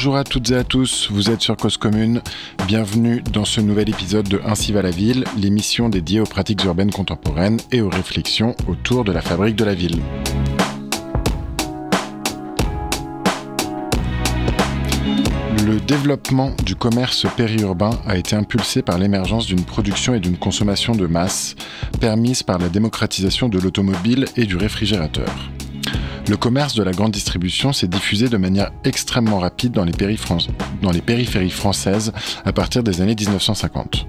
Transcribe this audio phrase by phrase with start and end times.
[0.00, 2.22] Bonjour à toutes et à tous, vous êtes sur Cause Commune.
[2.68, 6.92] Bienvenue dans ce nouvel épisode de Ainsi va la ville, l'émission dédiée aux pratiques urbaines
[6.92, 10.00] contemporaines et aux réflexions autour de la fabrique de la ville.
[15.66, 20.94] Le développement du commerce périurbain a été impulsé par l'émergence d'une production et d'une consommation
[20.94, 21.56] de masse,
[22.00, 25.50] permise par la démocratisation de l'automobile et du réfrigérateur.
[26.28, 29.92] Le commerce de la grande distribution s'est diffusé de manière extrêmement rapide dans les,
[31.00, 32.12] périphéries françaises
[32.44, 34.06] à partir des années 1950.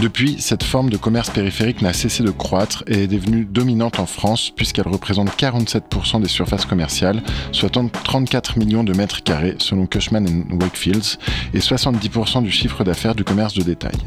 [0.00, 4.06] Depuis, cette forme de commerce périphérique n'a cessé de croître et est devenue dominante en
[4.06, 7.22] France puisqu'elle représente 47% des surfaces commerciales,
[7.52, 11.18] soit 34 millions de mètres carrés selon Cushman Wakefields,
[11.54, 13.98] et 70% du chiffre d'affaires du commerce de détail.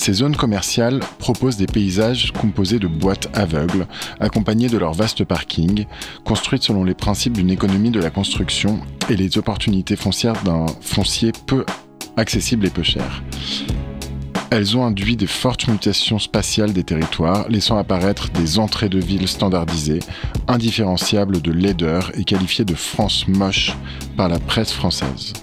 [0.00, 3.86] Ces zones commerciales proposent des paysages composés de boîtes aveugles,
[4.18, 5.84] accompagnés de leurs vastes parkings,
[6.24, 11.32] construites selon les principes d'une économie de la construction et les opportunités foncières d'un foncier
[11.44, 11.66] peu
[12.16, 13.22] accessible et peu cher.
[14.50, 19.28] Elles ont induit des fortes mutations spatiales des territoires, laissant apparaître des entrées de villes
[19.28, 20.00] standardisées,
[20.48, 23.76] indifférenciables de laideur et qualifiées de France moche
[24.16, 25.34] par la presse française.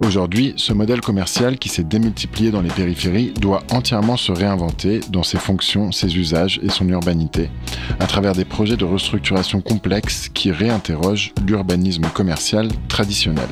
[0.00, 5.24] Aujourd'hui, ce modèle commercial qui s'est démultiplié dans les périphéries doit entièrement se réinventer dans
[5.24, 7.50] ses fonctions, ses usages et son urbanité,
[7.98, 13.48] à travers des projets de restructuration complexes qui réinterrogent l'urbanisme commercial traditionnel.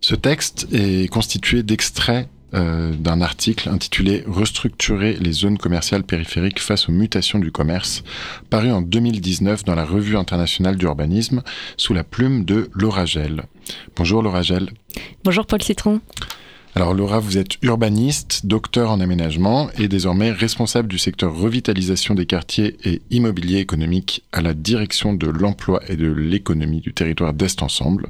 [0.00, 6.92] Ce texte est constitué d'extraits d'un article intitulé Restructurer les zones commerciales périphériques face aux
[6.92, 8.04] mutations du commerce,
[8.48, 11.42] paru en 2019 dans la Revue internationale d'urbanisme
[11.76, 13.04] sous la plume de Laura.
[13.96, 14.42] Bonjour Laura.
[15.24, 16.00] Bonjour Paul Citron.
[16.76, 22.26] Alors Laura, vous êtes urbaniste, docteur en aménagement et désormais responsable du secteur revitalisation des
[22.26, 27.62] quartiers et immobilier économique à la direction de l'emploi et de l'économie du territoire d'Est
[27.62, 28.08] Ensemble.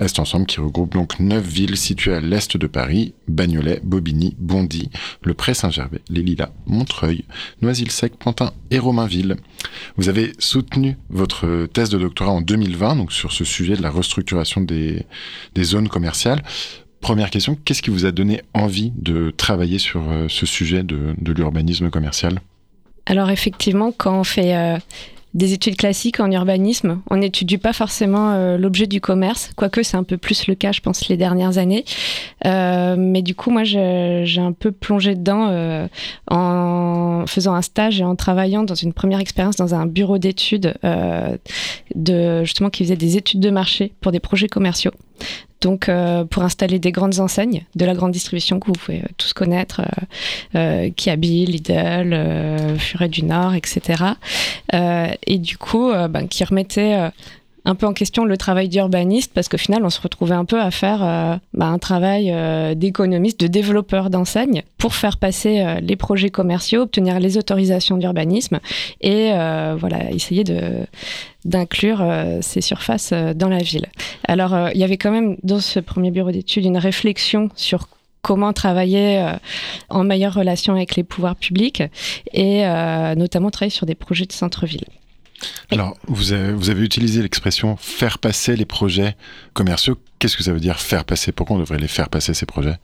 [0.00, 4.88] Est Ensemble qui regroupe donc neuf villes situées à l'est de Paris, Bagnolet, Bobigny, Bondy,
[5.22, 7.24] le Pré-Saint-Gervais, les Lilas, Montreuil,
[7.60, 9.36] Noisy-le-Sec, Pantin et Romainville.
[9.98, 13.90] Vous avez soutenu votre thèse de doctorat en 2020 donc sur ce sujet de la
[13.90, 15.04] restructuration des,
[15.54, 16.42] des zones commerciales.
[17.00, 21.14] Première question, qu'est-ce qui vous a donné envie de travailler sur euh, ce sujet de,
[21.32, 22.40] l'urbanisme commercial?
[23.06, 24.76] Alors effectivement, quand on fait euh,
[25.32, 29.96] des études classiques en urbanisme, on n'étudie pas forcément euh, l'objet du commerce, quoique c'est
[29.96, 31.84] un peu plus le cas, je pense, les dernières années.
[32.44, 35.88] mais du coup, moi, j'ai un peu plongé dedans
[36.28, 40.74] en faisant un stage et en travaillant dans une première expérience dans un bureau d'études
[41.94, 44.92] de justement qui faisait des études de marché pour des projets commerciaux.
[45.60, 49.08] Donc, euh, pour installer des grandes enseignes de la grande distribution que vous pouvez euh,
[49.16, 49.82] tous connaître,
[50.54, 54.04] euh, Kiabi, Lidl, Furet du Nord, etc.
[54.72, 57.10] et du coup, ben, qui remettait
[57.64, 60.60] un peu en question le travail d'urbaniste parce qu'au final, on se retrouvait un peu
[60.60, 65.80] à faire euh, bah, un travail euh, d'économiste, de développeur d'enseignes pour faire passer euh,
[65.80, 68.60] les projets commerciaux, obtenir les autorisations d'urbanisme
[69.00, 69.30] et
[69.78, 70.86] voilà, essayer de
[71.44, 72.04] d'inclure
[72.40, 73.86] ces surfaces dans la ville.
[74.24, 77.88] Alors, il y avait quand même dans ce premier bureau d'études une réflexion sur
[78.22, 79.24] comment travailler
[79.88, 81.82] en meilleure relation avec les pouvoirs publics
[82.32, 82.64] et
[83.16, 84.84] notamment travailler sur des projets de centre-ville.
[85.70, 89.16] Alors, vous avez, utilisé l'expression faire passer les projets
[89.52, 89.96] commerciaux.
[90.18, 92.76] Qu'est-ce que ça veut dire faire passer Pourquoi on devrait les faire passer ces projets?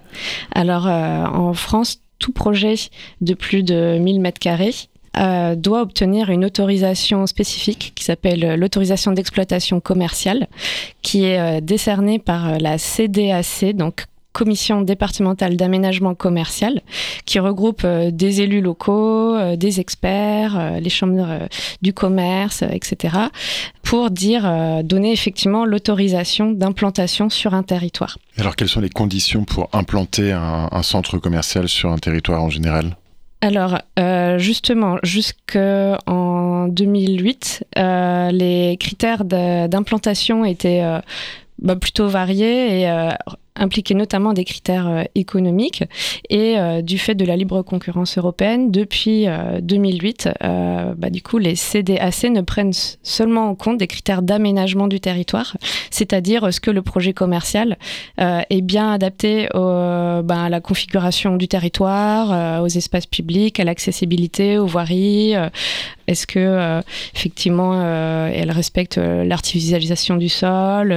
[0.55, 2.75] Alors, euh, en France, tout projet
[3.21, 4.75] de plus de 1000 mètres carrés
[5.17, 10.49] euh, doit obtenir une autorisation spécifique qui s'appelle l'autorisation d'exploitation commerciale,
[11.03, 16.83] qui est euh, décernée par la CDAC, donc commission départementale d'aménagement commercial
[17.25, 21.49] qui regroupe euh, des élus locaux, euh, des experts, euh, les chambres
[21.81, 23.17] du commerce, etc.
[23.85, 24.43] pour dire,
[24.83, 28.19] donner effectivement l'autorisation d'implantation sur un territoire.
[28.39, 32.97] Alors quelles sont les conditions pour implanter un, centre commercial sur un territoire en général?
[33.41, 33.79] Alors,
[34.39, 37.65] justement, jusqu'en 2008,
[38.33, 40.83] les critères d'implantation étaient
[41.59, 42.89] bah, plutôt variés et
[43.57, 45.85] impliquait notamment des critères euh, économiques
[46.29, 49.27] et euh, du fait de la libre concurrence européenne depuis
[49.63, 52.73] 2008 euh, bah, du coup les CDAC ne prennent
[53.03, 55.57] seulement en compte des critères d'aménagement du territoire
[55.91, 57.79] c'est-à-dire ce que le projet commercial
[58.19, 64.67] est bien adapté bah, à la configuration du territoire aux espaces publics à l'accessibilité aux
[64.67, 65.35] voiries
[66.07, 66.81] est-ce que
[67.15, 67.83] effectivement
[68.29, 70.95] elle respecte l'artificialisation du sol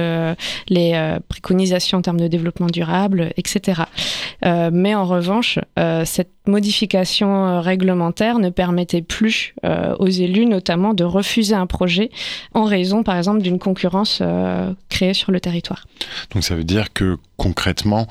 [0.68, 3.82] les préconisations en termes de développement durable, etc.
[4.44, 5.58] mais en revanche,
[6.04, 9.54] cette modification réglementaire ne permettait plus
[9.98, 12.10] aux élus, notamment, de refuser un projet
[12.54, 14.22] en raison, par exemple, d'une concurrence
[14.88, 15.86] créée sur le territoire.
[16.32, 18.06] Donc ça veut dire que concrètement,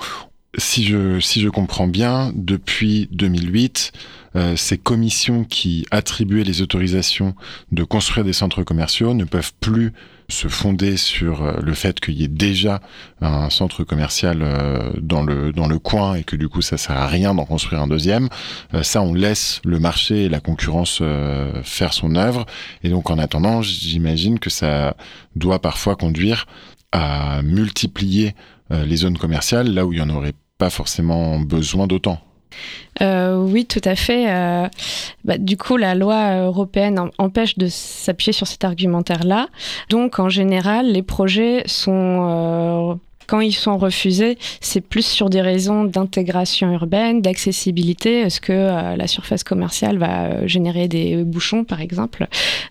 [0.57, 3.91] si je, si je comprends bien, depuis 2008,
[4.35, 7.35] euh, ces commissions qui attribuaient les autorisations
[7.71, 9.93] de construire des centres commerciaux ne peuvent plus
[10.29, 12.81] se fonder sur euh, le fait qu'il y ait déjà
[13.21, 16.97] un centre commercial euh, dans le dans le coin et que du coup ça sert
[16.97, 18.29] à rien d'en construire un deuxième.
[18.81, 21.01] ça, on laisse le marché et la concurrence
[21.63, 22.45] faire son œuvre.
[22.83, 24.95] Et donc en attendant, j'imagine que ça
[25.35, 26.45] doit parfois conduire
[26.91, 28.35] à multiplier
[28.69, 32.26] les zones commerciales là où il y en aurait pas forcément besoin d'autant.
[33.01, 34.25] Euh, oui, tout à fait.
[34.29, 34.67] Euh,
[35.23, 39.47] bah, du coup, la loi européenne empêche de s'appuyer sur cet argumentaire-là.
[39.89, 42.95] Donc, en général, les projets sont euh,
[43.27, 48.21] quand ils sont refusés, c'est plus sur des raisons d'intégration urbaine, d'accessibilité.
[48.21, 52.27] Est-ce que euh, la surface commerciale va euh, générer des bouchons, par exemple,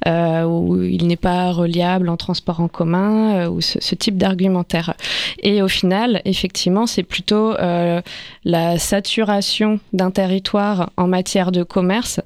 [0.06, 4.94] euh, ou il n'est pas reliable en transport en commun, ou ce, type d'argumentaire?
[5.43, 7.55] Et au final, effectivement, c'est plutôt
[8.44, 12.20] la saturation d'un territoire en matière de commerce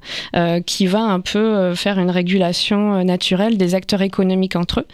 [0.65, 4.87] qui va un peu faire une régulation naturelle des acteurs économiques entre eux.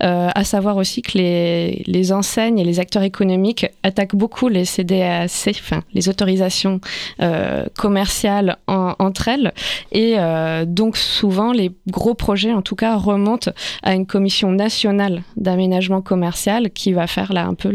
[0.00, 5.30] à savoir aussi que les, les enseignes et les acteurs économiques attaquent beaucoup les CDAC,
[5.60, 6.80] enfin les autorisations
[7.20, 9.52] euh, commerciales entre elles.
[9.92, 13.52] Et euh, donc souvent, les gros projets, en tout cas, remontent
[13.82, 17.72] à une commission nationale d'aménagement commercial qui va faire là un peu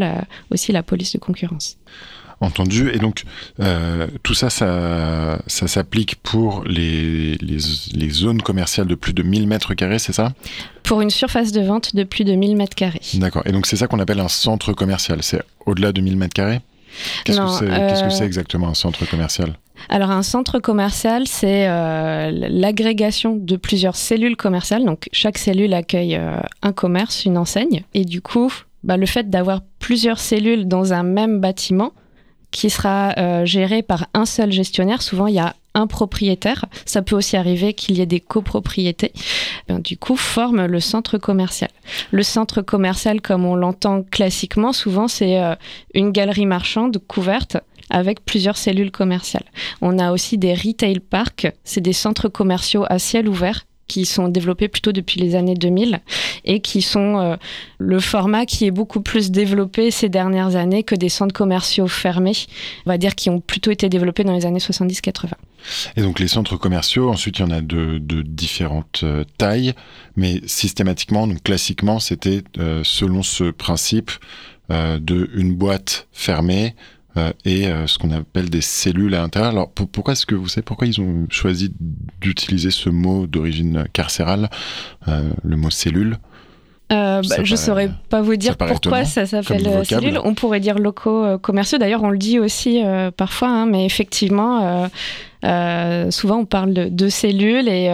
[0.52, 1.78] aussi la police de concurrence.
[2.40, 2.92] Entendu.
[2.94, 3.24] Et donc,
[3.60, 7.58] euh, tout ça, ça, ça s'applique pour les, les,
[7.94, 10.34] les, zones commerciales de plus de 1000 mètres carrés, c'est ça?
[10.84, 13.02] Pour une surface de vente de plus de 1000 mètres carrés.
[13.16, 13.42] D'accord.
[13.46, 15.24] Et donc, c'est ça qu'on appelle un centre commercial.
[15.24, 16.62] C'est au-delà de 1000 mètres carrés?
[17.26, 19.54] Qu'est-ce que c'est euh, exactement un centre commercial?
[19.90, 24.86] Alors un centre commercial, c'est euh, l'agrégation de plusieurs cellules commerciales.
[24.86, 26.20] Donc chaque cellule accueille
[26.62, 27.84] un commerce, une enseigne.
[27.94, 28.52] Et du coup,
[28.84, 31.94] bah, le fait d'avoir plusieurs cellules dans un même bâtiment,
[32.52, 35.02] qui sera euh, géré par un seul gestionnaire.
[35.02, 36.66] Souvent, il y a un propriétaire.
[36.86, 39.14] Ça peut aussi arriver qu'il y ait des copropriétés.
[39.70, 41.70] Du coup, forme le centre commercial.
[42.12, 45.56] Le centre commercial, comme on l'entend classiquement, souvent, c'est euh,
[45.94, 47.58] une galerie marchande couverte
[47.90, 49.46] avec plusieurs cellules commerciales.
[49.82, 54.28] On a aussi des retail parks, c'est des centres commerciaux à ciel ouvert qui sont
[54.28, 56.02] développés plutôt depuis les années 2000
[56.46, 57.36] et qui sont euh,
[57.78, 62.34] le format qui est beaucoup plus développé ces dernières années que des centres commerciaux fermés,
[62.86, 65.32] on va dire qui ont plutôt été développés dans les années 70-80.
[65.96, 69.74] Et donc les centres commerciaux, ensuite il y en a de, différentes euh, tailles,
[70.16, 74.12] mais systématiquement, donc classiquement, c'était euh, selon ce principe
[74.70, 76.97] de une boîte fermée euh,
[77.46, 79.52] et euh, ce qu'on appelle des cellules à l'intérieur.
[79.52, 81.74] Alors pourquoi est-ce que vous savez pourquoi ils ont choisi
[82.22, 84.50] d'utiliser ce mot d'origine carcérale,
[85.08, 86.18] euh, le mot cellule?
[86.94, 90.20] Euh, bah, je saurais pas vous dire pourquoi ça s'appelle cellule.
[90.24, 91.78] On pourrait dire locaux commerciaux.
[91.78, 92.82] D'ailleurs, on le dit aussi
[93.18, 94.90] parfois, hein, mais effectivement,
[95.44, 97.90] souvent on parle de, de cellules et,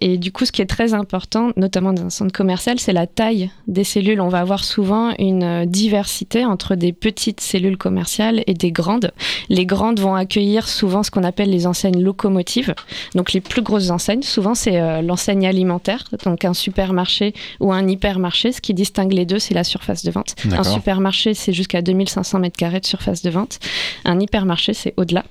[0.00, 3.06] et du coup, ce qui est très important, notamment dans un centre commercial, c'est la
[3.06, 4.20] taille des cellules.
[4.20, 9.12] On va avoir souvent une diversité entre des petites cellules commerciales et des grandes.
[9.50, 12.74] Les grandes vont accueillir souvent ce qu'on appelle les enseignes locomotives.
[13.14, 17.86] Donc les plus grosses enseignes, souvent c'est euh, l'enseigne alimentaire, donc un supermarché ou un
[17.86, 18.52] hypermarché.
[18.52, 20.34] Ce qui distingue les deux, c'est la surface de vente.
[20.50, 23.58] Un supermarché, c'est jusqu'à 2500 mètres carrés de surface de vente.
[24.06, 25.24] Un hypermarché, c'est au-delà.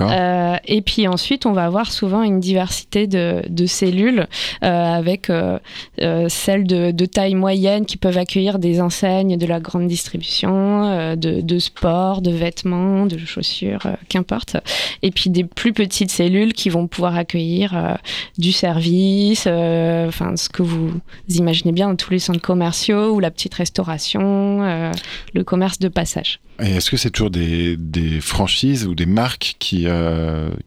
[0.00, 4.18] Euh, et puis ensuite, on va avoir souvent une diversité de, de cellules euh,
[4.62, 5.58] avec euh,
[6.00, 11.58] euh, celles de, taille moyenne qui peuvent accueillir des enseignes de la grande distribution, de,
[11.58, 14.56] sport, de vêtements, de chaussures, qu'importe.
[15.02, 17.98] Et puis des plus petites cellules qui vont pouvoir accueillir
[18.38, 20.92] du service, enfin ce que vous
[21.28, 24.92] imaginez bien dans tous les centres commerciaux ou la petite restauration,
[25.34, 26.40] le commerce de passage.
[26.62, 27.76] Et est-ce que c'est toujours des,
[28.20, 29.86] franchises ou des marques qui,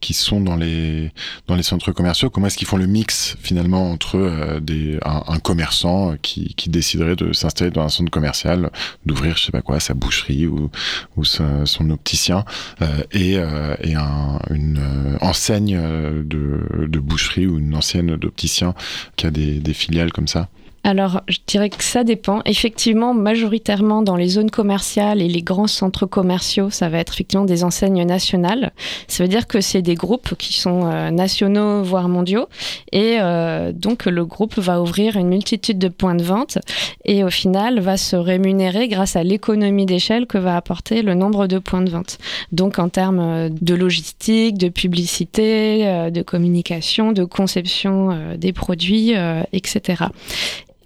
[0.02, 1.12] qui sont dans les,
[1.48, 2.30] dans les centres commerciaux?
[2.30, 7.16] Comment est-ce qu'ils font le mix finalement entre euh, des, un, commerçant qui, qui déciderait
[7.16, 8.72] de s'installer dans un centre commercial,
[9.06, 10.70] d'ouvrir je sais pas quoi sa boucherie ou,
[11.18, 12.46] ou son opticien
[12.82, 14.82] euh, et, euh, et un, une
[15.22, 15.80] enseigne
[16.24, 18.74] de, de, boucherie ou une ancienne d'opticien
[19.16, 20.50] qui a des, des filiales comme ça?
[20.86, 22.42] Alors, je dirais que ça dépend.
[22.46, 27.44] Effectivement, majoritairement dans les zones commerciales et les grands centres commerciaux, ça va être effectivement
[27.44, 28.72] des enseignes nationales.
[29.08, 32.46] Ça veut dire que c'est des groupes qui sont euh, nationaux, voire mondiaux.
[32.92, 36.60] Et euh, donc, le groupe va ouvrir une multitude de points de vente
[37.04, 41.48] et au final va se rémunérer grâce à l'économie d'échelle que va apporter le nombre
[41.48, 42.20] de points de vente.
[42.52, 49.14] Donc, en termes euh, de logistique, de publicité, de communication, de conception des produits,
[49.52, 50.06] etc.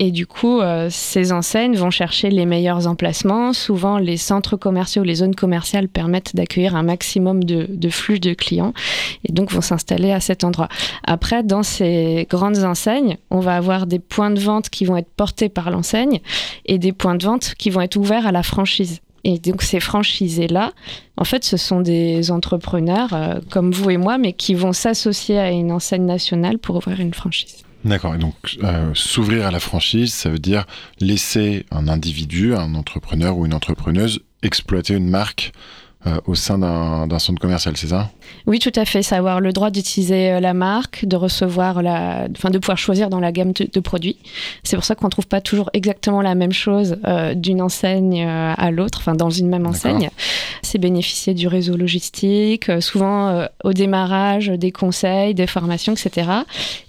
[0.01, 3.51] Et du coup, euh, ces enseignes vont chercher les meilleurs emplacements.
[3.51, 8.73] Souvent, les centres commerciaux, les zones commerciales permettent d'accueillir un maximum de, flux de clients
[9.25, 10.69] et donc vont s'installer à cet endroit.
[11.03, 15.11] Après, dans ces grandes enseignes, on va avoir des points de vente qui vont être
[15.17, 16.21] portés par l'enseigne
[16.65, 19.01] et des points de vente qui vont être ouverts à la franchise.
[19.25, 20.71] Et donc ces franchisés-là,
[21.17, 25.37] en fait, ce sont des entrepreneurs euh, comme vous et moi, mais qui vont s'associer
[25.37, 27.65] à une enseigne nationale pour ouvrir une franchise.
[27.85, 28.15] D'accord.
[28.15, 30.65] Et donc, euh, s'ouvrir à la franchise, ça veut dire
[30.99, 35.51] laisser un individu, un entrepreneur ou une entrepreneuse exploiter une marque
[36.07, 38.09] euh, au sein d'un centre commercial, c'est ça?
[38.47, 39.03] Oui, tout à fait.
[39.03, 43.19] Savoir le droit d'utiliser euh, la marque, de recevoir la, enfin, de pouvoir choisir dans
[43.19, 44.17] la gamme de, produits.
[44.63, 48.23] C'est pour ça qu'on ne trouve pas toujours exactement la même chose euh, d'une enseigne
[48.25, 50.09] à l'autre, enfin dans une même enseigne.
[50.61, 56.29] C'est bénéficier du réseau logistique, souvent au démarrage des conseils, des formations, etc.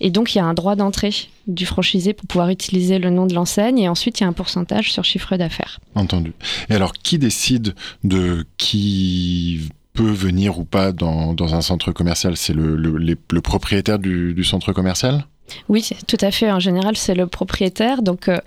[0.01, 1.15] Et donc il y a un droit d'entrée
[1.47, 4.33] du franchisé pour pouvoir utiliser le nom de l'enseigne et ensuite il y a un
[4.33, 5.81] pourcentage sur chiffre d'affaires.
[5.95, 6.33] Entendu.
[6.69, 9.69] Et alors qui décide de qui
[10.01, 12.37] peut venir ou pas dans, un centre commercial?
[12.37, 15.27] C'est le, le, propriétaire du, centre commercial?
[15.69, 16.51] Oui, tout à fait.
[16.51, 18.03] En général, c'est le propriétaire.
[18.03, 18.39] Donc, euh,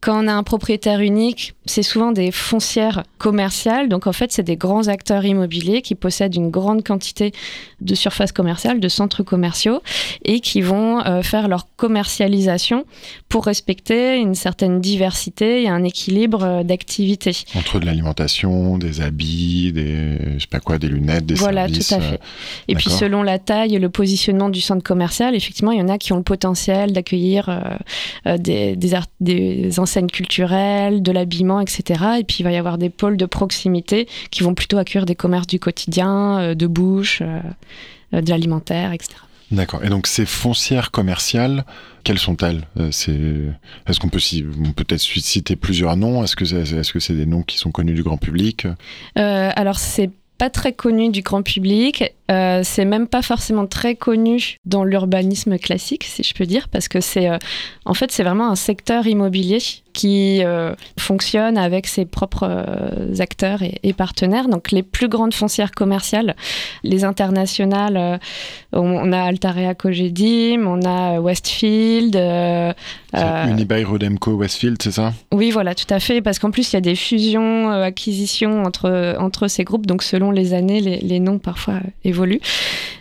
[0.00, 3.88] quand on a un propriétaire unique, c'est souvent des foncières commerciales.
[3.88, 7.32] Donc en fait, c'est des grands acteurs immobiliers qui possèdent une grande quantité
[7.80, 9.82] de surfaces commerciales, de centres commerciaux,
[10.24, 12.84] et qui vont euh, faire leur commercialisation
[13.28, 17.36] pour respecter une certaine diversité et un équilibre euh, d'activité.
[17.56, 21.88] Entre de l'alimentation, des habits, des je sais pas quoi, des lunettes, des voilà, services.
[21.88, 22.22] Voilà, tout à fait.
[22.22, 25.82] Euh, et puis selon la taille et le positionnement du centre commercial, effectivement, il y
[25.82, 27.78] en a qui ont le potentiel d'accueillir
[28.24, 32.04] des, des, des enseignes culturelles, de l'habillement, etc.
[32.20, 35.14] Et puis il va y avoir des pôles de proximité qui vont plutôt accueillir des
[35.14, 37.40] commerces du quotidien, euh, de bouche, euh,
[38.12, 39.14] euh, de l'alimentaire, etc.
[39.50, 39.82] D'accord.
[39.82, 41.64] Et donc ces foncières commerciales,
[42.04, 42.66] quelles sont-elles?
[42.78, 44.18] Est-ce qu'on peut
[44.76, 46.22] peut-être citer plusieurs noms?
[46.22, 48.66] Est-ce que c'est -ce des noms qui sont connus du grand public?
[49.16, 52.04] Alors c'est pas très connu du grand public.
[52.30, 56.86] Euh, c'est même pas forcément très connu dans l'urbanisme classique, si je peux dire, parce
[56.86, 57.38] que c'est euh,
[57.86, 59.60] en fait c'est vraiment un secteur immobilier
[59.94, 62.64] qui euh, fonctionne avec ses propres
[63.18, 64.48] acteurs et, partenaires.
[64.48, 66.36] Donc les plus grandes foncières commerciales,
[66.84, 68.20] les internationales,
[68.72, 72.14] on, a Altarea Cogedim, on a Westfield.
[73.12, 75.14] Unibail Rodemco Westfield, c'est ça?
[75.32, 79.16] Oui, voilà, tout à fait, parce qu'en plus il y a des fusions, acquisitions entre
[79.18, 82.17] entre ces groupes, donc selon les années, les, les noms parfois évoluent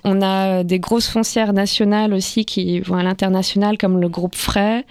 [0.03, 4.85] on a des grosses foncières nationales aussi qui vont à l'international, comme le groupe Frey,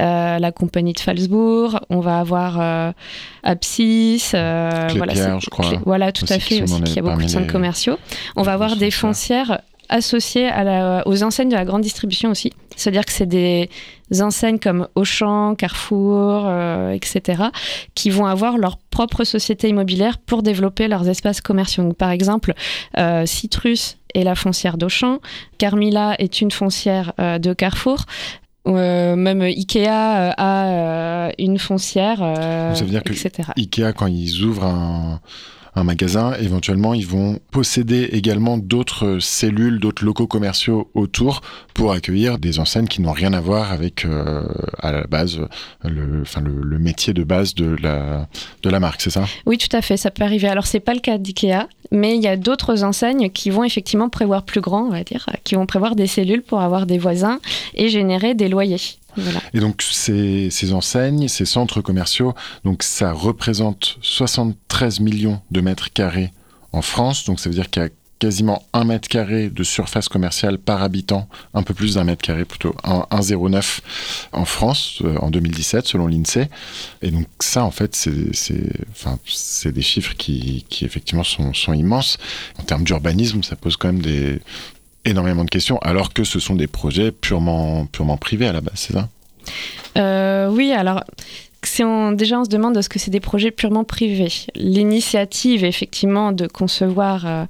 [0.00, 1.80] euh, la compagnie de Falsbourg.
[1.90, 2.92] On va avoir euh,
[3.42, 4.30] Apsis.
[4.34, 5.66] Euh, voilà, je crois.
[5.84, 7.98] Voilà, tout à fait, aussi, qui a beaucoup de centres commerciaux.
[8.36, 10.50] On va avoir des foncières associées
[11.06, 12.52] aux enseignes de la grande distribution aussi.
[12.76, 13.68] C'est-à-dire que c'est des
[14.20, 17.44] enseignes comme Auchan, Carrefour, euh, etc.,
[17.94, 21.92] qui vont avoir leur propre société immobilière pour développer leurs espaces commerciaux.
[21.92, 22.54] par exemple,
[22.98, 25.20] euh, Citrus est la foncière d'Auchan,
[25.58, 28.04] Carmila est une foncière euh, de Carrefour.
[28.66, 33.30] même Ikea a une foncière, Ça veut dire etc.
[33.56, 35.20] Que Ikea, quand ils ouvrent un,
[35.74, 41.40] un magasin, éventuellement, ils vont posséder également d'autres cellules, d'autres locaux commerciaux autour
[41.72, 44.44] pour accueillir des enseignes qui n'ont rien à voir avec, euh,
[44.78, 45.40] à la base,
[45.82, 48.28] le, enfin, le, métier de base de la,
[48.62, 49.24] de la marque, c'est ça?
[49.46, 50.48] Oui, tout à fait, ça peut arriver.
[50.48, 54.10] Alors, c'est pas le cas d'IKEA, mais il y a d'autres enseignes qui vont effectivement
[54.10, 57.40] prévoir plus grand, on va dire, qui vont prévoir des cellules pour avoir des voisins
[57.74, 58.98] et générer des loyers.
[59.54, 66.32] Et donc ces, enseignes, ces centres commerciaux, donc ça représente 73 millions de mètres carrés
[66.72, 67.24] en France.
[67.24, 70.80] Donc ça veut dire qu'il y a quasiment un mètre carré de surface commerciale par
[70.84, 73.80] habitant, un peu plus d'un mètre carré plutôt, 1,09
[74.30, 76.48] en France euh, en 2017 selon l'INSEE.
[77.02, 82.18] Et donc ça en fait c'est des chiffres qui, effectivement sont immenses.
[82.60, 84.40] En termes d'urbanisme ça pose quand même des,
[85.04, 88.74] énormément de questions, alors que ce sont des projets purement, purement privés à la base,
[88.76, 89.08] c'est ça?
[89.98, 91.02] Euh, Oui, alors
[91.80, 94.32] on, déjà on se demande est-ce que c'est des projets purement privés?
[94.54, 97.44] L'initiative, effectivement, de concevoir euh,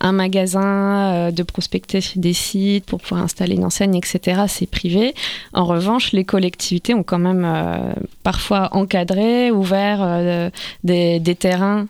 [0.00, 4.42] un magasin, de prospecter des sites pour pouvoir installer une enseigne, etc.
[4.48, 5.14] C'est privé.
[5.52, 7.46] En revanche, les collectivités ont quand même
[8.22, 10.50] parfois encadré, ouvert
[10.84, 11.86] des, des, terrains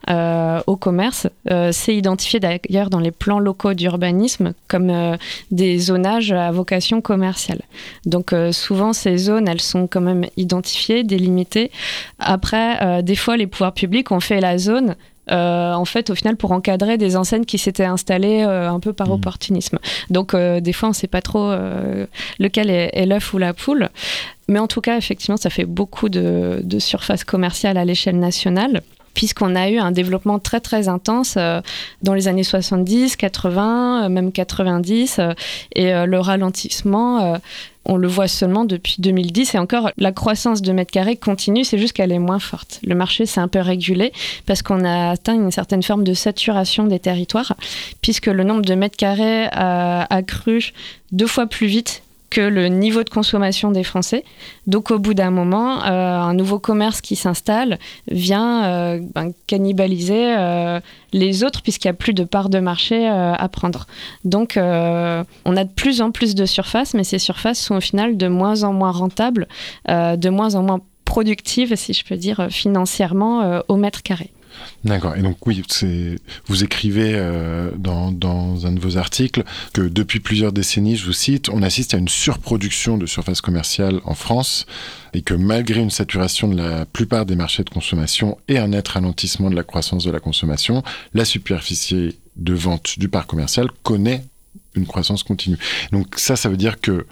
[0.66, 1.26] au commerce.
[1.72, 5.16] C'est identifié d'ailleurs dans les plans locaux d'urbanisme comme
[5.50, 7.60] des zonages à vocation commerciale.
[8.06, 11.70] Donc souvent, ces zones, elles sont quand même identifiées, délimitées.
[12.18, 14.96] Après, des fois, les pouvoirs publics ont fait la zone
[15.30, 18.92] euh, en fait, au final, pour encadrer des enseignes qui s'étaient installées euh, un peu
[18.92, 19.12] par mmh.
[19.12, 19.78] opportunisme.
[20.10, 21.52] Donc, euh, des fois, on ne sait pas trop
[22.38, 23.90] lequel est, l'œuf ou la poule.
[24.48, 28.82] Mais en tout cas, effectivement, ça fait beaucoup de, de surface commerciale à l'échelle nationale
[29.14, 31.36] puisqu'on a eu un développement très très intense
[32.02, 35.20] dans les années 70, 80, même 90,
[35.74, 37.36] et le ralentissement
[37.88, 41.78] on le voit seulement depuis 2010 et encore la croissance de mètres carrés continue, c'est
[41.78, 42.80] juste qu'elle est moins forte.
[42.84, 44.12] Le marché s'est un peu régulé
[44.46, 47.56] parce qu'on a atteint une certaine forme de saturation des territoires
[48.02, 50.72] puisque le nombre de mètres carrés a, a cru
[51.12, 54.24] deux fois plus vite que le niveau de consommation des Français.
[54.66, 57.78] Donc au bout d'un moment, euh, un nouveau commerce qui s'installe
[58.10, 60.80] vient euh, ben, cannibaliser euh,
[61.12, 63.86] les autres puisqu'il n'y a plus de part de marché à prendre.
[64.24, 68.16] Donc on a de plus en plus de surfaces, mais ces surfaces sont au final
[68.16, 69.48] de moins en moins rentables,
[69.88, 74.30] de moins en moins productives, si je peux dire, financièrement au mètre carré.
[74.84, 75.16] D'accord.
[75.16, 75.62] Et donc oui,
[76.46, 81.48] vous écrivez euh, dans, un de vos articles que depuis plusieurs décennies, je vous cite,
[81.48, 84.66] on assiste à une surproduction de surface commerciale en France
[85.14, 88.86] et que malgré une saturation de la plupart des marchés de consommation et un net
[88.88, 90.82] ralentissement de la croissance de la consommation,
[91.14, 94.24] la superficie de vente du parc commercial connaît
[94.74, 95.58] une croissance continue.
[95.92, 97.06] Donc ça, ça veut dire que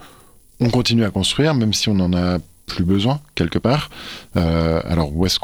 [0.59, 3.89] on continue à construire, même si on n'en a plus besoin quelque part.
[4.35, 5.39] Euh, alors où est-ce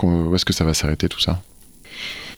[0.46, 1.42] que ça va s'arrêter tout ça?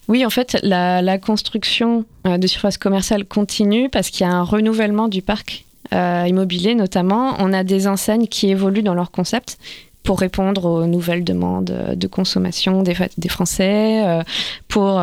[0.07, 4.43] Oui, en fait, la, construction euh, de surface commerciale continue parce qu'il y a un
[4.43, 7.35] renouvellement du parc euh, immobilier notamment.
[7.39, 9.57] On a des enseignes qui évoluent dans leur concept
[10.05, 12.95] pour répondre aux nouvelles demandes de consommation des,
[13.29, 14.05] Français.
[14.05, 14.23] Euh,
[14.67, 15.01] pour,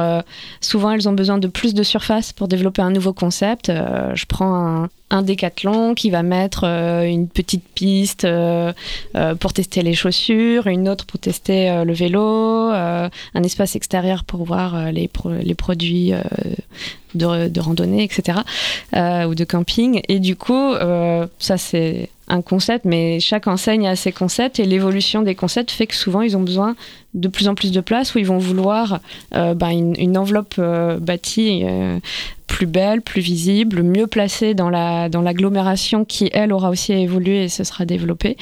[0.61, 3.71] souvent, elles ont besoin de plus de surface pour développer un nouveau concept.
[3.71, 8.73] je prends un, décathlon qui va mettre euh, une petite piste euh,
[9.15, 14.45] euh, pour tester les chaussures, une autre pour tester le vélo, un espace extérieur pour
[14.45, 15.11] voir les,
[15.43, 16.13] les produits
[17.15, 18.39] de, de, randonnée, etc.
[18.95, 20.01] ou de camping.
[20.09, 20.75] Et du coup,
[21.39, 22.09] ça c'est
[22.41, 26.37] concept, mais chaque enseigne a ses concepts et l'évolution des concepts fait que souvent ils
[26.37, 26.75] ont besoin
[27.15, 29.01] de plus en plus de place où ils vont vouloir
[29.33, 30.59] ben, une, une, enveloppe
[30.99, 31.65] bâtie
[32.63, 37.43] plus belle, plus visible, mieux placée dans la dans l'agglomération qui elle aura aussi évolué
[37.43, 38.37] et se sera développée.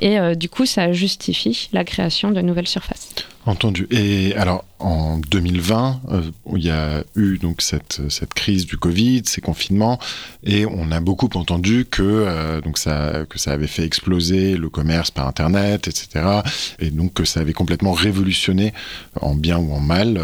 [0.00, 3.08] Et euh, du coup, ça justifie la création de nouvelles surfaces.
[3.46, 3.86] Entendu.
[3.90, 6.22] Et alors, en 2020, euh,
[6.56, 9.98] il y a eu donc cette, cette crise du Covid, ces confinements,
[10.42, 14.68] et on a beaucoup entendu que, euh, donc ça, que ça avait fait exploser le
[14.68, 16.40] commerce par Internet, etc.
[16.80, 18.74] Et donc que ça avait complètement révolutionné,
[19.20, 20.20] en bien ou en mal,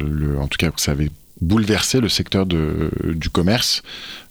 [0.00, 1.10] le, en tout cas que ça avait
[1.42, 3.82] bouleversé le secteur du commerce.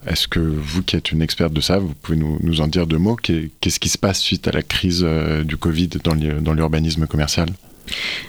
[0.08, 2.88] Est-ce que vous qui êtes une experte de ça, vous pouvez nous, nous en dire
[2.88, 3.15] deux mots?
[3.15, 7.50] Qu'est-ce qui se passe suite à la crise euh, du Covid dans l'urbanisme commercial?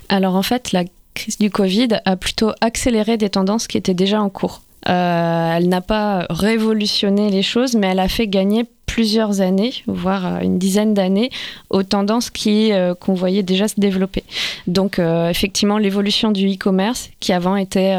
[0.09, 4.21] Alors en fait, la crise du Covid a plutôt accéléré des tendances qui étaient déjà
[4.21, 4.62] en cours.
[4.88, 10.27] Euh, elle n'a pas révolutionné les choses, mais elle a fait gagner plusieurs années, voire
[10.27, 11.31] euh, une dizaine d'années,
[11.71, 14.25] aux tendances qui qu'on voyait déjà se développer.
[14.66, 17.97] Donc effectivement, l'évolution du e-commerce, qui avant était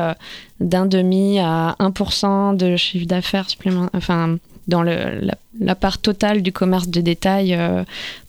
[0.59, 6.51] d'un demi à 1% de chiffre d'affaires supplémentaire, enfin, dans le, la, part totale du
[6.51, 7.83] commerce de détail euh,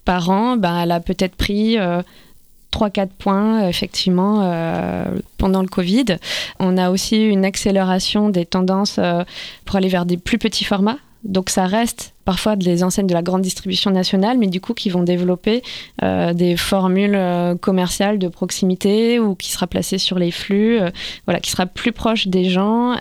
[0.05, 1.77] par an, ben, elle a peut-être pris
[2.75, 5.05] 3-4 euh, points, effectivement, euh,
[5.39, 6.17] pendant le Covid.
[6.59, 8.99] On a aussi une accélération des tendances
[9.65, 10.99] pour aller vers des plus petits formats.
[11.25, 14.91] Donc ça reste parfois des enseignes de la grande distribution nationale, mais du coup qui
[14.91, 15.63] vont développer
[16.03, 20.91] euh, des formules euh, commerciales de proximité ou qui sera placée sur les flux, euh,
[21.27, 22.95] voilà, qui sera plus proche des gens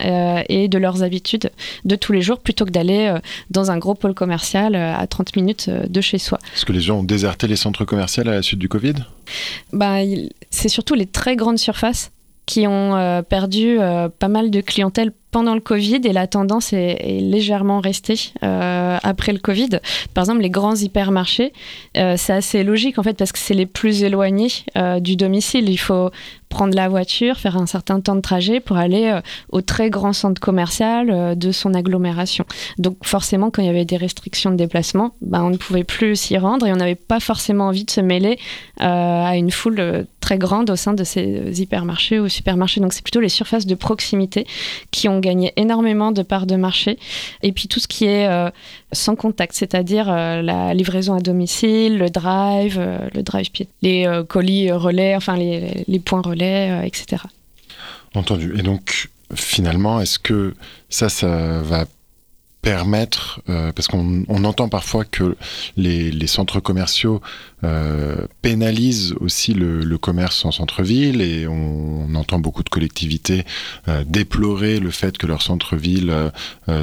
[0.50, 1.52] et de leurs habitudes
[1.86, 3.14] de tous les jours plutôt que d'aller
[3.50, 6.40] dans un gros pôle commercial à 30 minutes de chez soi.
[6.56, 8.96] Est-ce que les gens ont déserté les centres commerciaux à la suite du Covid?
[9.72, 9.98] Bah,
[10.50, 12.12] C'est surtout les très grandes surfaces
[12.46, 13.78] qui ont perdu
[14.20, 19.34] pas mal de clientèle pendant le Covid et la tendance est, légèrement restée euh, après
[19.34, 19.80] le Covid.
[20.14, 21.52] Par exemple, les grands hypermarchés,
[21.98, 25.70] euh, c'est assez logique en fait parce que c'est les plus éloignés euh, du domicile.
[25.70, 26.12] Il faut
[26.50, 29.20] prendre la voiture, faire un certain temps de trajet pour aller
[29.52, 32.46] au très grand centre commercial de son agglomération.
[32.78, 36.16] Donc forcément, quand il y avait des restrictions de déplacement, ben, on ne pouvait plus
[36.16, 38.38] s'y rendre et on n'avait pas forcément envie de se mêler
[38.80, 42.80] à une foule très grande au sein de ces hypermarchés ou supermarchés.
[42.82, 44.46] Donc c'est plutôt les surfaces de proximité
[44.92, 47.00] qui ont gagné énormément de parts de marché.
[47.42, 48.30] Et puis tout ce qui est
[48.92, 52.80] sans contact, c'est-à-dire la livraison à domicile, le drive,
[53.14, 57.24] le drive pied, les colis relais, enfin les, les points relais, etc.
[58.14, 58.54] Entendu.
[58.58, 60.54] Et donc, finalement, est-ce que
[60.90, 61.86] ça, ça va
[62.64, 65.36] permettre, euh, parce qu'on entend parfois que
[65.76, 67.22] les, centres commerciaux
[67.66, 73.44] euh, pénalisent aussi le, commerce en centre-ville et on, entend beaucoup de collectivités
[73.88, 76.14] euh, déplorer le fait que leurs centres-villes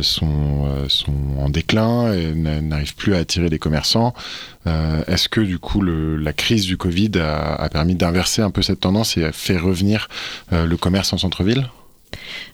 [0.03, 4.13] sont, sont en déclin et n'arrivent plus à attirer des commerçants.
[4.67, 8.81] Est-ce que du coup la crise du Covid a, a permis d'inverser un peu cette
[8.81, 10.09] tendance et a fait revenir
[10.53, 11.67] le commerce en centre-ville?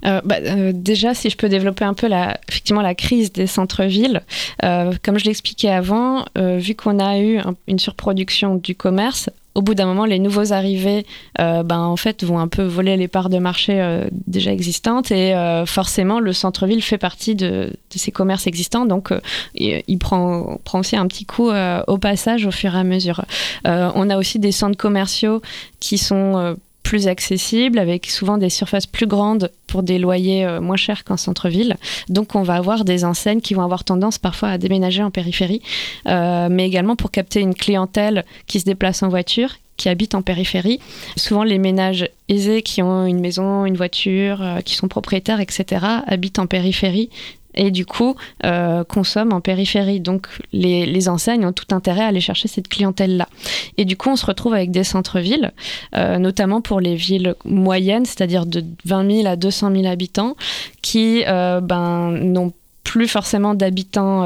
[0.05, 3.47] Euh, bah, euh, déjà, si je peux développer un peu la, effectivement la crise des
[3.47, 4.23] centres-villes,
[4.65, 9.75] euh, comme je l'expliquais avant, vu qu'on a eu une surproduction du commerce, au bout
[9.75, 11.07] d'un moment, les nouveaux arrivés,
[11.39, 15.35] ben, en fait, vont un peu voler les parts de marché déjà existantes et
[15.67, 19.15] forcément, le centre-ville fait partie de, ces commerces existants, donc
[19.55, 21.51] il, prend, prend, aussi un petit coup
[21.87, 23.25] au passage au fur et à mesure.
[23.65, 25.41] on a aussi des centres commerciaux
[25.81, 30.77] qui sont plus accessible, avec souvent des surfaces plus grandes pour des loyers euh, moins
[30.77, 31.77] chers qu'en centre-ville.
[32.09, 35.63] Donc on va avoir des enseignes qui vont avoir tendance parfois à déménager en périphérie,
[36.07, 40.23] euh, mais également pour capter une clientèle qui se déplace en voiture, qui habite en
[40.23, 40.79] périphérie.
[41.17, 45.85] Souvent, les ménages aisés qui ont une maison, une voiture, euh, qui sont propriétaires, etc.,
[46.07, 47.11] habitent en périphérie
[47.57, 50.01] et du coup euh, consomment en périphérie.
[50.01, 53.29] Donc les, enseignes ont tout intérêt à aller chercher cette clientèle-là.
[53.77, 55.53] Et du coup, on se retrouve avec des centres-villes,
[55.95, 60.37] euh, notamment pour les villes moyennes, c'est-à-dire de 20 000 à 200 000 habitants,
[60.83, 64.25] qui euh, ben, n'ont plus forcément d'habitants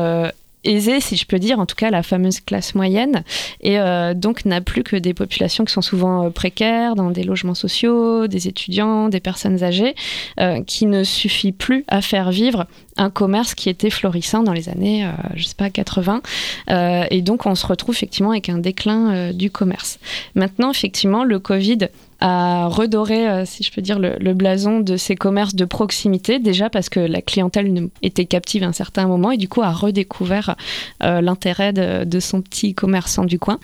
[0.65, 3.25] aisée, si je peux dire, en tout cas la fameuse classe moyenne,
[3.61, 7.23] et euh, donc n'a plus que des populations qui sont souvent euh, précaires, dans des
[7.23, 9.95] logements sociaux, des étudiants, des personnes âgées,
[10.39, 14.69] euh, qui ne suffit plus à faire vivre un commerce qui était florissant dans les
[14.69, 16.21] années, je sais pas, 80.
[16.69, 19.99] et donc on se retrouve effectivement avec un déclin du commerce.
[20.35, 21.89] Maintenant, effectivement, le Covid
[22.21, 26.71] à redorer, euh, si je peux dire, le, blason de ces commerces de proximité, déjà
[26.71, 30.55] parce que la clientèle était captive à un certain moment et du coup a redécouvert
[31.03, 33.59] euh, l'intérêt de, son petit commerçant du coin,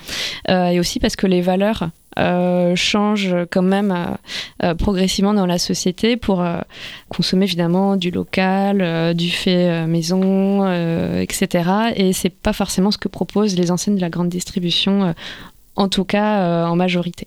[0.49, 1.91] euh, et aussi parce que les valeurs
[2.77, 3.95] changent quand même
[4.79, 6.43] progressivement dans la société pour
[7.11, 10.67] consommer évidemment du local, du fait maison,
[11.21, 11.71] etc.
[11.95, 15.15] Et c'est pas forcément ce que proposent les enseignes de la grande distribution,
[15.75, 17.27] en tout cas en majorité.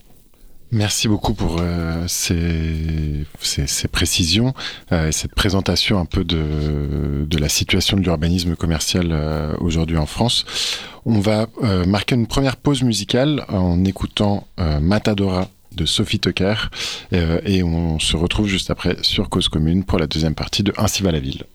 [0.72, 4.54] Merci beaucoup pour euh, ces, ces, précisions
[4.92, 9.98] euh, et cette présentation un peu de, de la situation de l'urbanisme commercial euh, aujourd'hui
[9.98, 10.46] en France.
[11.06, 11.48] On va
[11.88, 14.46] marquer une première pause musicale en écoutant
[14.82, 16.56] Matadora de Sophie Tucker
[17.12, 21.02] et on se retrouve juste après sur Cause Commune pour la deuxième partie de Ainsi
[21.02, 21.46] va la ville.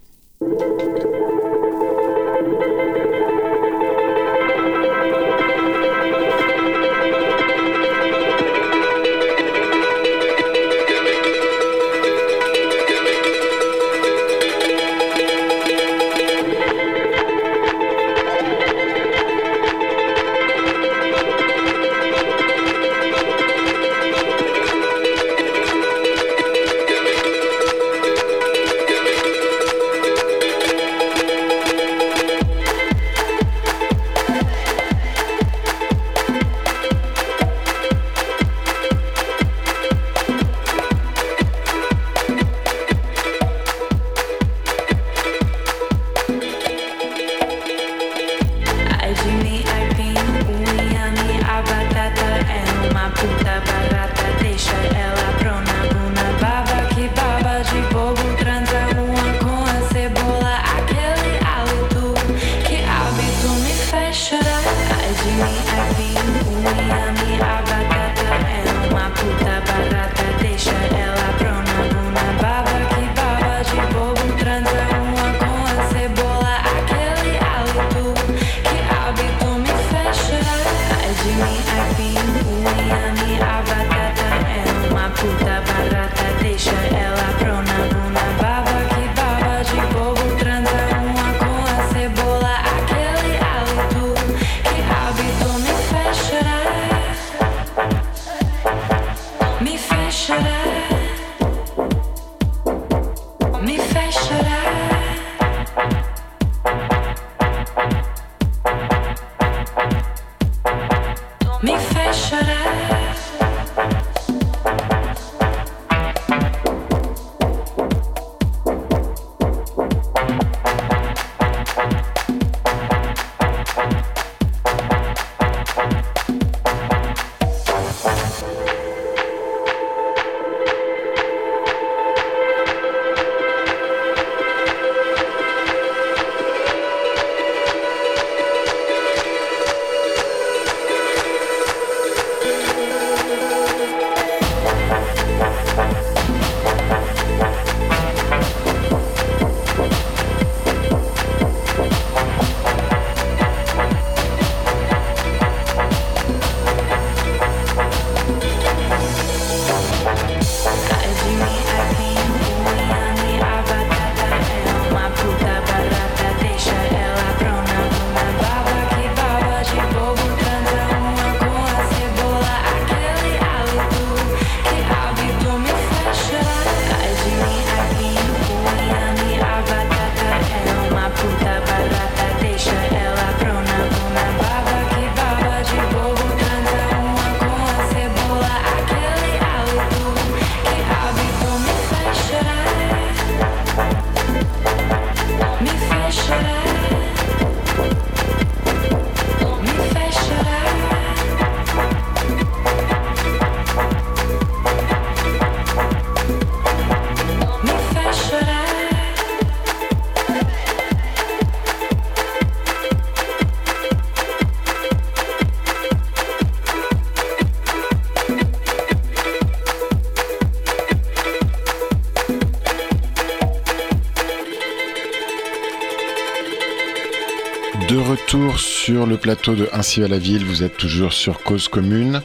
[228.57, 232.21] Sur le plateau de Ainsi à la ville, vous êtes toujours sur Cause Commune.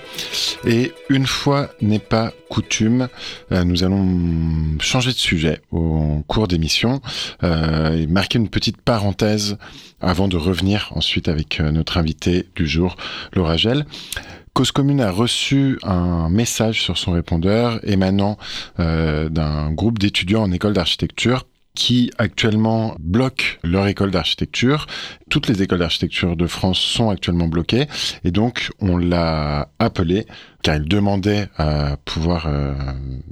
[0.66, 3.10] Et une fois n'est pas coutume,
[3.52, 7.00] euh, nous allons changer de sujet au cours d'émission
[7.44, 9.58] euh, et marquer une petite parenthèse
[10.02, 12.96] avant de revenir ensuite avec euh, notre invité du jour,
[13.34, 13.86] Laura Gel.
[14.54, 18.38] Cause Commune a reçu un message sur son répondeur émanant
[18.78, 21.46] d'un groupe d'étudiants en école d'architecture
[21.80, 24.86] qui actuellement bloquent leur école d'architecture.
[25.30, 27.88] Toutes les écoles d'architecture de France sont actuellement bloquées
[28.26, 30.28] et donc on l'a appelé
[30.62, 32.74] car ils demandaient à pouvoir euh,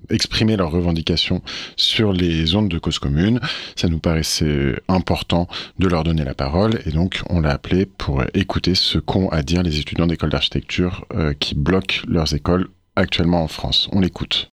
[0.10, 1.42] exprimer leurs revendications
[1.76, 3.42] sur les ondes de cause commune.
[3.76, 8.24] Ça nous paraissait important de leur donner la parole et donc on l'a appelé pour
[8.34, 13.44] écouter ce qu'ont à dire les étudiants d'école d'architecture euh, qui bloquent leurs écoles actuellement
[13.44, 13.90] en France.
[13.92, 14.50] On l'écoute.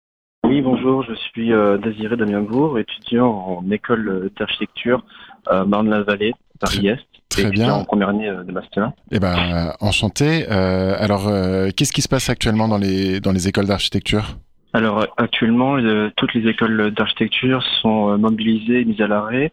[0.43, 5.03] Oui, bonjour, je suis euh, Désiré Damienbourg, étudiant en école d'architecture
[5.47, 7.05] à Marne-la-Vallée, Paris-Est.
[7.29, 7.71] Très bien.
[7.71, 8.91] En première année de master.
[9.11, 10.45] Eh ben, enchanté.
[10.51, 14.37] Euh, alors, euh, qu'est-ce qui se passe actuellement dans les, dans les écoles d'architecture?
[14.73, 15.77] Alors actuellement,
[16.15, 19.51] toutes les écoles d'architecture sont mobilisées mises à l'arrêt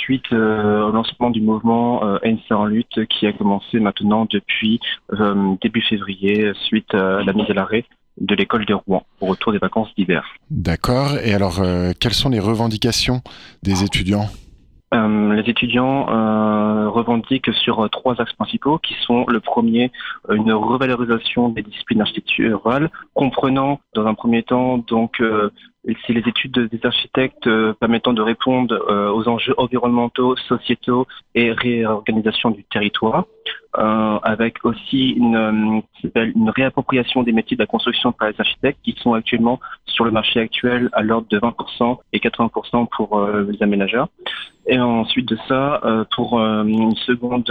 [0.00, 4.80] suite au lancement du mouvement ANC en lutte qui a commencé maintenant depuis
[5.62, 7.84] début février suite à la mise à l'arrêt
[8.20, 10.24] de l'école de Rouen au retour des vacances d'hiver.
[10.50, 11.16] D'accord.
[11.24, 13.22] Et alors, euh, quelles sont les revendications
[13.62, 14.28] des étudiants?
[14.92, 19.92] Euh, les étudiants euh, revendiquent sur trois axes principaux qui sont le premier,
[20.28, 25.22] une revalorisation des disciplines architecturales, comprenant dans un premier temps donc
[25.84, 31.52] c'est les études des architectes euh, permettant de répondre euh, aux enjeux environnementaux, sociétaux et
[31.52, 33.24] réorganisation du territoire,
[33.78, 35.82] euh, avec aussi une,
[36.54, 40.40] réappropriation des métiers de la construction par les architectes qui sont actuellement sur le marché
[40.40, 44.08] actuel à l'ordre de 20% et 80% pour les aménageurs.
[44.66, 45.80] Et ensuite de ça,
[46.14, 47.48] pour une seconde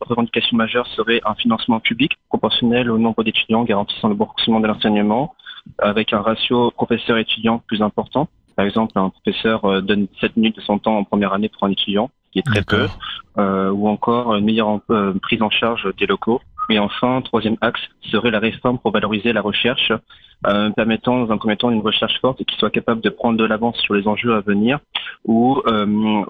[0.00, 4.66] revendication majeure serait un financement public proportionnel au nombre d'étudiants garantissant le bon fonctionnement de
[4.66, 5.34] l'enseignement,
[5.78, 8.28] avec un ratio professeur-étudiant plus important.
[8.56, 11.64] Par exemple, un professeur euh, donne 7 minutes de son temps en première année pour
[11.64, 12.88] un étudiant, ce qui est très peu,
[13.38, 16.40] euh, ou encore une meilleure euh, prise en charge des locaux.
[16.70, 19.92] Et enfin, troisième axe serait la réforme pour valoriser la recherche,
[20.46, 23.38] euh, permettant dans un premier temps une recherche forte et qui soit capable de prendre
[23.38, 24.80] de l'avance sur les enjeux à venir,
[25.24, 25.62] ou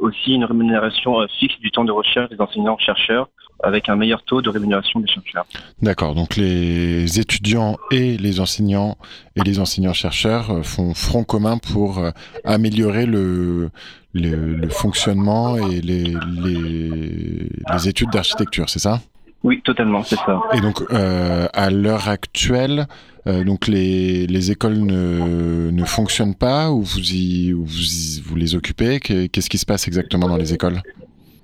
[0.01, 3.29] aussi une rémunération fixe du temps de recherche des enseignants-chercheurs
[3.63, 5.47] avec un meilleur taux de rémunération des chercheurs.
[5.83, 8.97] D'accord, donc les étudiants et les enseignants
[9.37, 12.11] et les enseignants-chercheurs euh, font front commun pour euh,
[12.45, 13.71] améliorer le,
[14.15, 19.01] le, fonctionnement et les, les, les études d'architecture, c'est ça?
[19.45, 20.41] Oui, totalement, c'est ça.
[20.53, 22.87] Et donc, euh, à l'heure actuelle,
[23.29, 27.65] euh, donc les, les écoles ne, ne fonctionnent pas ou vous, y, vous,
[28.25, 28.99] vous les occupez?
[28.99, 30.83] Qu'est-ce qui se passe exactement dans les écoles?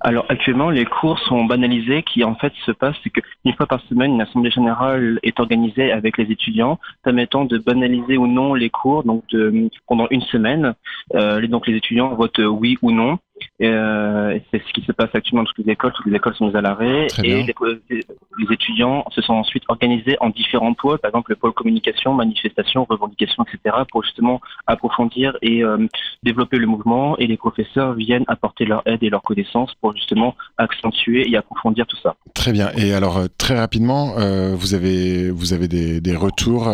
[0.05, 2.03] Alors actuellement, les cours sont banalisés.
[2.03, 5.91] Qui en fait se passe, c'est qu'une fois par semaine, une assemblée générale est organisée
[5.91, 9.03] avec les étudiants, permettant de banaliser ou non les cours.
[9.03, 10.75] Donc de, pendant une semaine,
[11.15, 13.17] euh, donc les étudiants votent oui ou non.
[13.61, 15.93] Euh, c'est ce qui se passe actuellement dans toutes les écoles.
[15.93, 17.55] Toutes les écoles sont mises à l'arrêt et les,
[17.89, 22.85] les, étudiants se sont ensuite organisés en différents pôles, par exemple le pôle communication, manifestation,
[22.89, 25.77] revendication, etc., pour justement approfondir et euh,
[26.23, 27.17] développer le mouvement.
[27.17, 31.87] Et les professeurs viennent apporter leur aide et leur connaissance pour justement accentuer et approfondir
[31.87, 32.15] tout ça.
[32.33, 32.71] Très bien.
[32.77, 36.69] Et alors euh, très rapidement, euh, vous avez vous avez des, des retours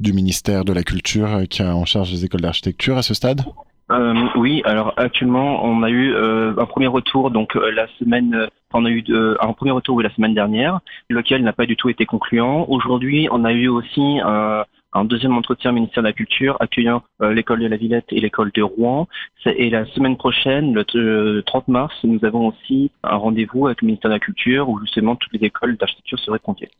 [0.00, 3.42] du ministère de la Culture qui a en charge des écoles d'architecture à ce stade?
[3.90, 8.48] Euh, oui, alors actuellement, on a eu euh, un premier retour, donc euh, la semaine,
[8.72, 9.04] on a eu
[9.40, 12.66] un premier retour la semaine dernière, lequel n'a pas du tout été concluant.
[12.68, 14.64] Aujourd'hui, on a eu aussi un
[14.96, 18.20] un deuxième entretien au ministère de la Culture accueillant euh, l'école de la Villette et
[18.20, 19.08] l'école de Rouen.
[19.44, 24.10] Et la semaine prochaine, le 30 mars, nous avons aussi un rendez-vous avec le ministère
[24.10, 26.70] de la Culture où justement toutes les écoles d'architecture seraient conviées.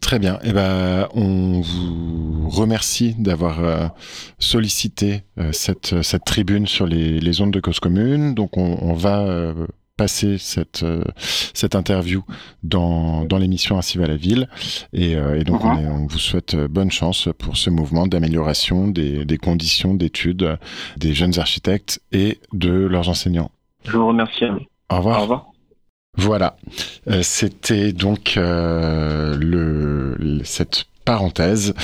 [0.00, 0.38] Très bien.
[0.42, 3.86] Eh ben, on vous remercie d'avoir euh,
[4.38, 8.34] sollicité euh, cette, cette tribune sur les, les ondes de cause commune.
[8.34, 9.54] Donc on, on va
[9.96, 11.04] passer cette, euh,
[11.54, 12.24] cette interview
[12.62, 14.48] dans, dans l'émission Ainsi va la ville.
[14.92, 15.86] Et, euh, et donc, on, mhm.
[15.86, 20.58] on, vous souhaite euh, bonne chance pour ce mouvement d'amélioration des, des conditions d'études
[20.96, 23.50] des jeunes architectes et de leurs enseignants.
[23.84, 24.44] Je vous remercie.
[24.90, 25.18] Au revoir.
[25.18, 25.46] Au revoir.
[26.16, 26.56] Voilà,
[27.22, 31.74] c'était donc euh, le, cette parenthèse.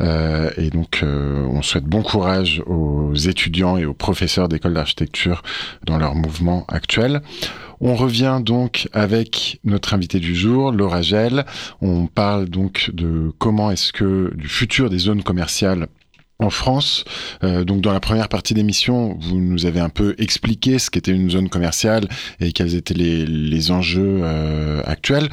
[0.00, 5.42] Euh, et donc, euh, on souhaite bon courage aux étudiants et aux professeurs d'école d'architecture
[5.84, 7.20] dans leur mouvement actuel.
[7.80, 11.46] On revient donc avec notre invité du jour, Laura Gel.
[11.80, 15.86] On parle donc de comment est-ce que du futur des zones commerciales
[16.38, 17.04] en France.
[17.42, 21.12] Euh, donc dans la première partie d'émission, vous nous avez un peu expliqué ce qu'était
[21.12, 22.08] une zone commerciale
[22.40, 24.22] et quels étaient les, enjeux
[24.84, 25.28] actuels.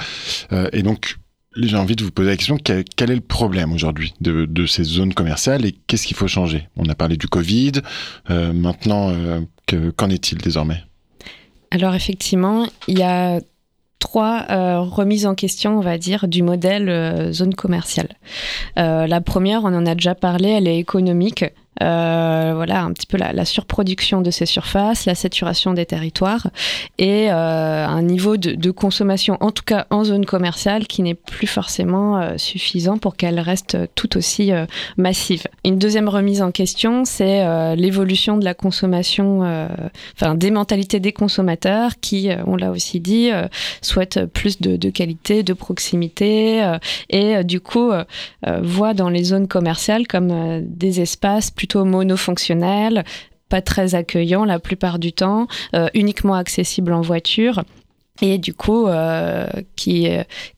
[0.74, 1.18] Et donc
[1.58, 5.14] j'ai envie de vous poser la question, quel, est le problème aujourd'hui de, ces zones
[5.14, 6.68] commerciales et qu'est-ce qu'il faut changer?
[6.76, 7.74] On a parlé du Covid,
[8.30, 9.42] euh, maintenant, euh,
[9.96, 10.84] qu'en est-il désormais?
[11.72, 13.40] Alors effectivement, il y a
[14.00, 18.10] trois euh, remises en question, on va dire, du modèle zone commerciale.
[18.76, 21.46] La première, on en a déjà parlé, elle est économique.
[21.84, 26.48] Euh, voilà, un petit peu la, la, surproduction de ces surfaces, la saturation des territoires
[26.98, 31.14] et euh, un niveau de, de, consommation, en tout cas en zone commerciale, qui n'est
[31.14, 34.66] plus forcément euh, suffisant pour qu'elle reste tout aussi euh,
[34.98, 35.44] massive.
[35.66, 39.68] Une deuxième remise en question, c'est euh, l'évolution de la consommation, euh,
[40.16, 43.30] enfin des mentalités des consommateurs qui, on l'a aussi dit,
[43.82, 46.78] souhaitent plus de, de, qualité, de proximité
[47.10, 47.92] et du coup
[48.62, 53.04] voient dans les zones commerciales comme des espaces plus plutôt monofonctionnel,
[53.50, 57.64] pas très accueillant la plupart du temps, euh, uniquement accessible en voiture
[58.22, 60.08] et du coup euh, qui,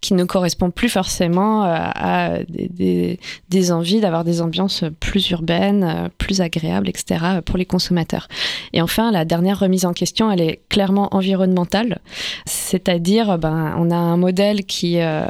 [0.02, 3.20] qui ne correspond plus forcément à, à des,
[3.50, 7.42] des, envies d'avoir des ambiances plus urbaines, plus agréables, etc.
[7.44, 8.28] pour les consommateurs.
[8.72, 12.00] Et enfin, la dernière remise en question, elle est clairement environnementale,
[12.46, 15.26] c'est-à-dire ben, on a un modèle qui euh,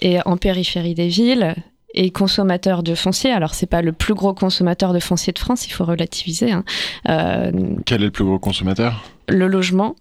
[0.00, 1.54] est en périphérie des villes,
[1.94, 3.30] et consommateur de foncier.
[3.32, 6.52] Alors, c'est pas le plus gros consommateur de foncier de France, il faut relativiser.
[6.52, 6.64] Hein.
[7.08, 7.50] Euh,
[7.84, 9.04] Quel est le plus gros consommateur?
[9.28, 9.94] Le logement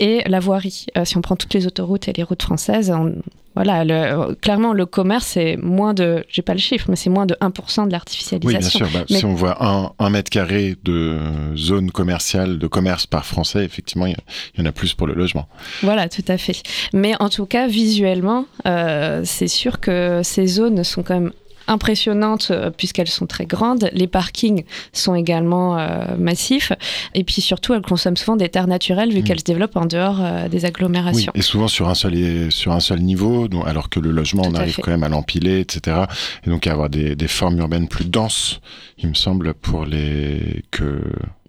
[0.00, 0.86] et la voirie.
[0.96, 3.14] Euh, si on prend toutes les autoroutes et les routes françaises, on,
[3.54, 7.26] voilà, le, clairement, le commerce, c'est moins de, j'ai pas le chiffre, mais c'est moins
[7.26, 8.48] de 1% de l'artificialisation.
[8.48, 8.88] Oui, bien sûr.
[8.92, 9.18] Bah, mais...
[9.18, 11.18] Si on voit un, un, mètre carré de
[11.56, 15.14] zone commerciale, de commerce par Français, effectivement, il y, y, en a plus pour le
[15.14, 15.46] logement.
[15.82, 16.62] Voilà, tout à fait.
[16.94, 21.32] Mais en tout cas, visuellement, euh, c'est sûr que ces zones sont quand même
[21.68, 23.90] impressionnantes euh, puisqu'elles sont très grandes.
[23.92, 26.72] Les parkings sont également euh, massifs.
[27.14, 29.24] Et puis surtout, elles consomment souvent des terres naturelles vu mmh.
[29.24, 31.32] qu'elles se développent en dehors euh, des agglomérations.
[31.34, 34.42] Oui, et souvent sur un seul, sur un seul niveau, donc, alors que le logement,
[34.42, 36.04] Tout on arrive quand même à l'empiler, etc.
[36.46, 38.60] Et donc à avoir des, des formes urbaines plus denses,
[38.98, 41.02] il me semble, pour les que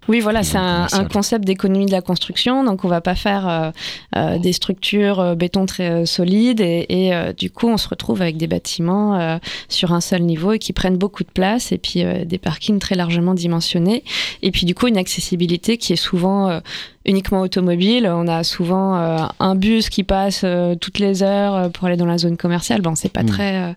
[0.08, 2.64] oui, voilà, c'est un, un, concept d'économie de la construction.
[2.64, 3.70] Donc, on va pas faire euh,
[4.16, 7.88] euh, des structures euh, béton très euh, solides et, et euh, du coup, on se
[7.88, 9.38] retrouve avec des bâtiments euh,
[9.68, 12.96] sur un seul niveau et qui prennent beaucoup de place et puis des parkings très
[12.96, 14.02] largement dimensionnés.
[14.42, 16.60] Et puis, du coup, une accessibilité qui est souvent
[17.04, 18.08] uniquement automobile.
[18.12, 18.94] On a souvent
[19.38, 20.44] un bus qui passe
[20.80, 22.80] toutes les heures pour aller dans la zone commerciale.
[22.82, 23.26] Bon, c'est pas mmh.
[23.26, 23.76] très.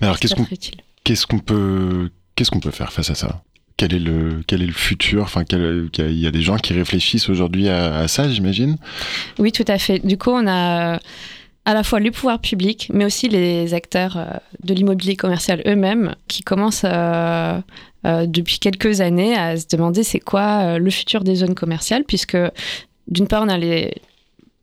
[0.00, 0.46] Mais alors, qu'est-ce qu'on
[1.04, 3.42] qu'est-ce qu'on peut qu'est-ce qu'on peut faire face à ça?
[3.76, 8.28] Quel est le quel futur il y a des gens qui réfléchissent aujourd'hui à, ça,
[8.28, 8.76] j'imagine.
[9.38, 9.98] Oui, tout à fait.
[9.98, 10.98] Du coup, on a
[11.64, 16.42] à la fois les pouvoirs publics, mais aussi les acteurs de l'immobilier commercial eux-mêmes qui
[16.42, 17.60] commencent euh,
[18.06, 22.04] euh, depuis quelques années à se demander c'est quoi euh, le futur des zones commerciales,
[22.04, 22.36] puisque
[23.08, 23.94] d'une part on a les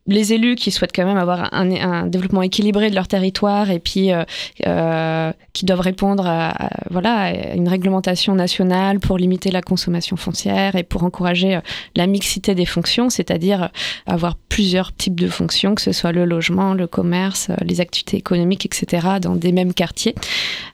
[0.06, 3.78] les élus qui souhaitent quand même avoir un, un, développement équilibré de leur territoire et
[3.78, 4.24] puis euh,
[4.66, 10.16] euh, qui doivent répondre à, à, voilà, à une réglementation nationale pour limiter la consommation
[10.16, 11.60] foncière et pour encourager euh,
[11.96, 13.70] la mixité des fonctions, c'est-à-dire
[14.06, 18.18] avoir plusieurs types de fonctions, que ce soit le logement, le commerce, euh, les activités
[18.18, 20.14] économiques, etc., dans des mêmes quartiers.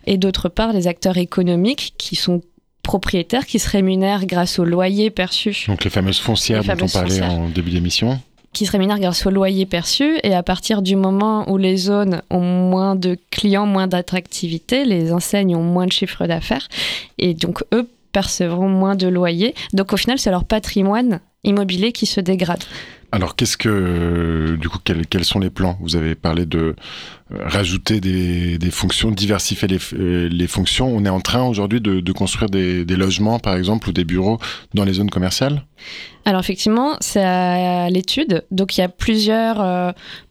[0.07, 2.43] Et d'autre part, les acteurs économiques qui sont
[2.83, 5.65] propriétaires qui se rémunèrent grâce au loyer perçu.
[5.69, 7.33] Donc les fameuses foncières les dont fameuses on parlait foncières.
[7.33, 8.19] en début d'émission
[8.53, 10.19] qui se rémunèrent grâce au loyer perçu.
[10.23, 15.13] Et à partir du moment où les zones ont moins de clients, moins d'attractivité, les
[15.13, 16.69] enseignes ont moins de chiffre d'affaires.
[17.19, 19.55] Et donc, eux percevront moins de loyer.
[19.73, 22.65] Donc, au final, c'est leur patrimoine immobilier qui se dégrade.
[23.13, 25.77] Alors, qu'est-ce que, du coup, quels, sont les plans?
[25.81, 30.87] Vous avez parlé de euh, rajouter des, fonctions, diversifier les, euh, les, fonctions.
[30.87, 34.39] On est en train aujourd'hui de, construire des, logements, par exemple, ou des bureaux
[34.75, 35.65] dans les zones commerciales?
[36.25, 38.45] Alors, effectivement, c'est à l'étude.
[38.53, 39.91] Donc, il y a plusieurs euh,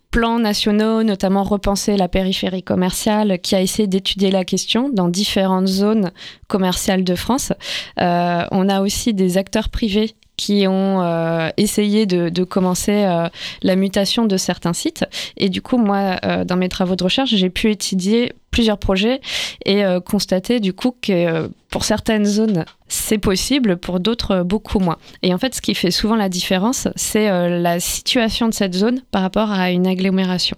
[0.10, 5.68] plans nationaux, notamment repenser la périphérie commerciale, qui a essayé d'étudier la question dans différentes
[5.68, 6.12] zones
[6.48, 7.52] commerciales de France.
[7.98, 13.28] On a aussi des acteurs privés qui ont euh, essayé de, commencer euh,
[13.62, 15.04] la mutation de certains sites.
[15.36, 19.20] Et du coup, moi, euh, dans mes travaux de recherche, j'ai pu étudier plusieurs projets
[19.66, 24.98] et constater du coup que pour certaines zones, c'est possible, pour d'autres, beaucoup moins.
[25.22, 27.30] Et en fait, ce qui fait souvent la différence, c'est
[27.60, 30.58] la situation de cette zone par rapport à une agglomération.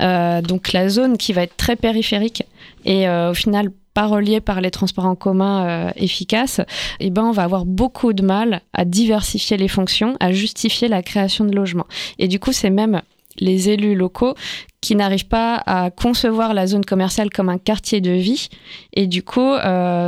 [0.00, 2.42] donc la zone qui va être très périphérique
[2.84, 6.60] et au final pas relié par les transports en commun euh, efficaces,
[7.00, 11.02] eh ben on va avoir beaucoup de mal à diversifier les fonctions, à justifier la
[11.02, 11.86] création de logements.
[12.18, 13.02] Et du coup, c'est même
[13.38, 14.34] les élus locaux
[14.80, 18.48] qui n'arrivent pas à concevoir la zone commerciale comme un quartier de vie.
[18.92, 19.54] Et du coup,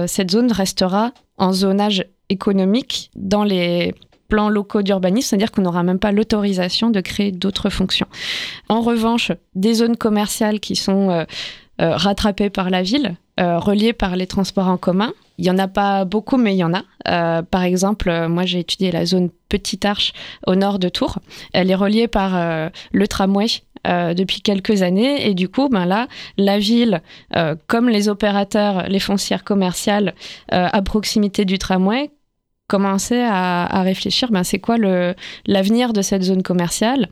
[0.06, 3.94] cette zone restera en zonage économique dans les
[4.32, 8.06] plans locaux d'urbanisme, c'est-à-dire qu'on n'aura même pas l'autorisation de créer d'autres fonctions.
[8.70, 11.24] En revanche, des zones commerciales qui sont euh,
[11.82, 15.68] euh, rattrapées par la ville, euh, par les transports en commun, il y en a
[15.68, 17.42] pas beaucoup, mais il y en a.
[17.42, 20.12] par exemple, moi j'ai étudié la zone Petite Arche
[20.46, 21.18] au nord de Tours.
[21.52, 22.32] Elle est reliée par
[22.92, 23.46] le tramway
[23.84, 25.26] depuis quelques années.
[25.26, 26.06] Et du coup, ben là,
[26.36, 27.02] la ville,
[27.66, 30.14] comme les opérateurs, les foncières commerciales
[30.50, 32.10] à proximité du tramway,
[32.72, 34.76] commencer à, réfléchir, ben, c'est quoi
[35.46, 37.08] l'avenir de cette zone commerciale?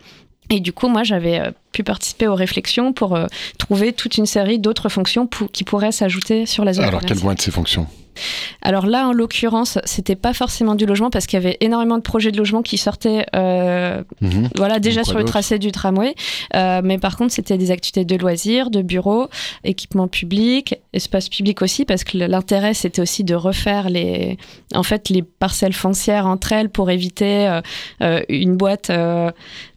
[0.49, 3.27] Et du coup, moi, j'avais euh, pu participer aux réflexions pour euh,
[3.59, 6.85] trouver toute une série d'autres fonctions qui pourraient s'ajouter sur la zone.
[6.85, 7.87] Alors, quelles vont être ces fonctions?
[8.63, 12.03] Alors là, en l'occurrence, c'était pas forcément du logement parce qu'il y avait énormément de
[12.03, 14.49] projets de logement qui sortaient, euh, mhm.
[14.57, 16.15] voilà, déjà sur le tracé du tramway.
[16.55, 19.29] Euh, mais par contre, c'était des activités de loisirs, de bureaux,
[19.65, 24.39] équipements publics, espaces publics aussi, parce que l'intérêt c'était aussi de refaire les,
[24.75, 27.61] en fait, les parcelles foncières entre elles pour éviter
[28.03, 28.91] euh, une boîte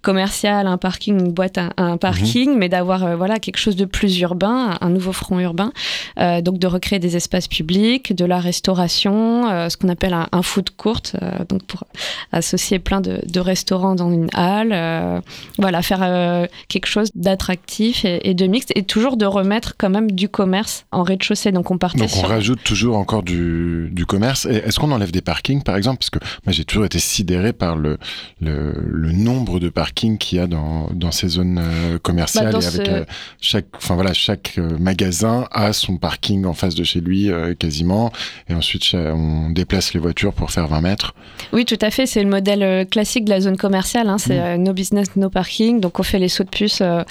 [0.01, 2.57] commerciale, un parking, une boîte, un, un parking, mhm.
[2.57, 5.71] mais d'avoir voilà quelque chose de plus urbain, un, nouveau front urbain.
[6.17, 10.69] donc de recréer des espaces publics, de la restauration, euh, ce qu'on appelle un, food
[10.71, 11.84] court, euh, donc pour
[12.31, 14.71] associer plein de, restaurants dans une halle.
[14.71, 15.19] Euh,
[15.57, 20.29] voilà, faire quelque chose d'attractif et, de mixte et toujours de remettre quand même du
[20.29, 21.51] commerce en rez-de-chaussée.
[21.51, 24.45] Donc on partait Donc on rajoute toujours encore du, du commerce.
[24.45, 25.99] Est-ce qu'on enlève des parkings par exemple?
[25.99, 27.97] Parce que moi j'ai toujours été sidéré par le,
[28.39, 31.61] le, nombre de parkings qu'il y a dans, dans ces zones
[32.01, 33.07] commerciales bah, et avec
[33.41, 38.11] chaque, enfin voilà, chaque magasin a son parking en face de chez lui quasiment
[38.49, 41.13] et ensuite on déplace les voitures pour faire 20 mètres.
[41.51, 42.05] Oui, tout à fait.
[42.05, 44.09] C'est le modèle euh, classique de la zone commerciale.
[44.09, 44.17] Hein.
[44.17, 44.43] C'est mm.
[44.43, 45.80] euh, no business, no parking.
[45.80, 47.03] Donc on fait les sauts de puce euh,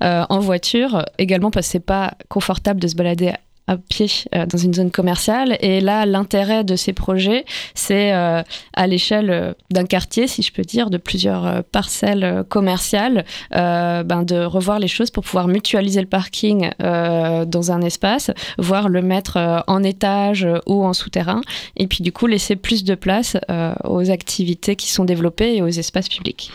[0.00, 1.04] en voiture.
[1.18, 3.32] Également parce que c'est pas confortable de se balader
[3.70, 5.56] à pied euh, dans une zone commerciale.
[5.60, 7.44] Et là, l'intérêt de ces projets,
[7.74, 8.42] c'est euh,
[8.74, 14.44] à l'échelle euh, d'un quartier, si je peux dire, de plusieurs parcelles commerciales, ben, de
[14.44, 19.82] revoir les choses pour pouvoir mutualiser le parking dans un espace, voire le mettre en
[19.84, 21.40] étage ou en souterrain,
[21.76, 23.36] et puis du coup laisser plus de place
[23.84, 26.50] aux activités qui sont développées et aux espaces publics.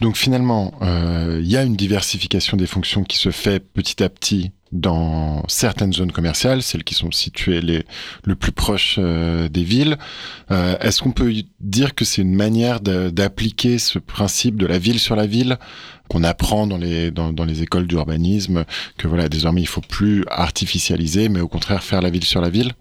[0.00, 4.50] Donc finalement, il y a une diversification des fonctions qui se fait petit à petit
[4.72, 7.84] dans certaines zones commerciales, celles qui sont situées les,
[8.24, 9.96] le plus proche euh, des villes.
[10.50, 14.98] Euh, Est-ce qu'on peut dire que c'est une manière d'appliquer ce principe de la ville
[14.98, 15.58] sur la ville
[16.08, 18.64] qu'on apprend dans les, dans, dans les écoles d'urbanisme,
[18.96, 22.48] que voilà, désormais il faut plus artificialiser, mais au contraire faire la ville sur la
[22.48, 22.72] ville?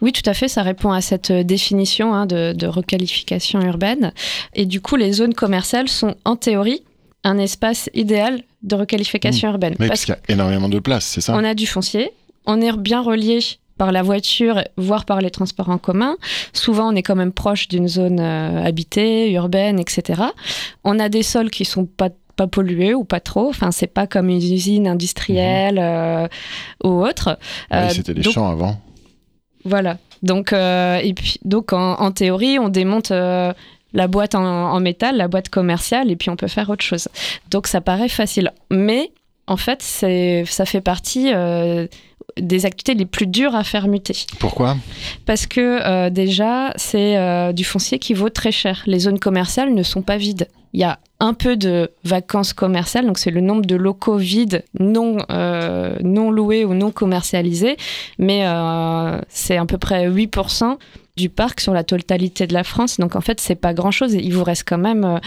[0.00, 4.12] Oui, tout à fait, ça répond à cette définition hein, de requalification urbaine.
[4.54, 6.82] Et du coup, les zones commerciales sont en théorie
[7.24, 9.52] un espace idéal de requalification mmh.
[9.52, 9.74] urbaine.
[9.76, 12.10] parce, qu'il y a énormément de place, c'est ça On a du foncier,
[12.46, 13.40] on est bien relié
[13.78, 16.16] par la voiture, voire par les transports en commun.
[16.52, 20.22] Souvent, on est quand même proche d'une zone euh, habitée, urbaine, etc.
[20.84, 23.50] On a des sols qui sont pas pas pollués ou pas trop.
[23.50, 25.78] Enfin, c'est pas comme une usine industrielle mmh.
[25.78, 26.28] euh,
[26.84, 27.38] ou autre.
[27.70, 28.80] Oui, euh, c'était des champs avant.
[29.64, 29.98] Voilà.
[30.22, 33.12] Donc, et puis, donc en, théorie, on démonte
[33.94, 37.08] la boîte en, métal, la boîte commerciale, et puis on peut faire autre chose.
[37.50, 38.52] Donc ça paraît facile.
[38.70, 39.12] Mais
[39.46, 41.86] en fait, ça fait partie euh,
[42.40, 44.16] des activités les plus dures à faire muter.
[44.38, 44.76] Pourquoi?
[45.26, 48.82] Parce que euh, déjà, c'est euh, du foncier qui vaut très cher.
[48.86, 50.48] Les zones commerciales ne sont pas vides.
[50.72, 54.64] Il y a un peu de vacances commerciales, donc c'est le nombre de locaux vides,
[54.80, 57.76] non, non loués ou non commercialisés,
[58.18, 58.46] mais
[59.28, 60.78] c'est à peu près 8%
[61.16, 62.98] du parc sur la totalité de la France.
[62.98, 64.14] Donc en fait, c'est pas grand-chose.
[64.14, 65.20] Il vous reste quand même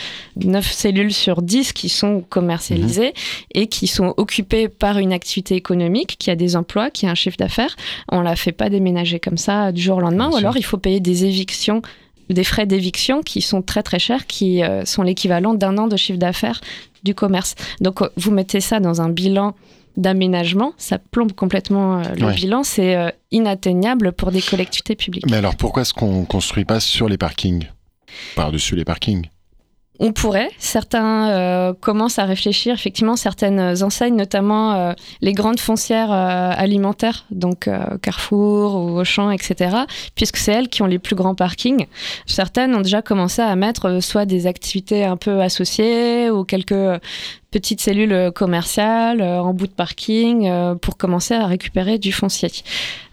[0.44, 3.46] 9 euh, cellules sur 10 qui sont commercialisées mhm.
[3.54, 7.16] et qui sont occupées par une activité économique, qui a des emplois, qui a un
[7.16, 7.76] chiffre d'affaires.
[8.12, 10.30] On la fait pas déménager comme ça du jour au lendemain.
[10.32, 11.82] ou alors il faut payer des évictions
[12.30, 15.96] des frais d'éviction qui sont très très chers, qui euh, sont l'équivalent d'un an de
[15.96, 16.62] chiffre d'affaires
[17.04, 17.56] du commerce.
[17.82, 19.54] Donc euh, vous mettez ça dans un bilan
[19.98, 25.26] d'aménagement, ça plombe complètement euh, le bilan, c'est euh, inatteignable pour des collectivités publiques.
[25.30, 27.68] Mais alors pourquoi est-ce qu'on ne construit pas sur les parkings?
[28.36, 29.30] Par-dessus les parkings?
[30.00, 30.50] On pourrait.
[30.58, 32.74] Certains euh, commencent à réfléchir.
[32.74, 37.70] Effectivement, certaines enseignes, notamment les grandes foncières alimentaires, donc
[38.02, 39.76] Carrefour ou Auchan, etc.,
[40.16, 41.88] puisque c'est elles qui ont les plus grands parkings.
[42.26, 47.00] Certaines ont déjà commencé à mettre soit des activités un peu associées ou quelques
[47.56, 52.52] petite cellule commerciale euh, en bout de parking euh, pour commencer à récupérer du foncier.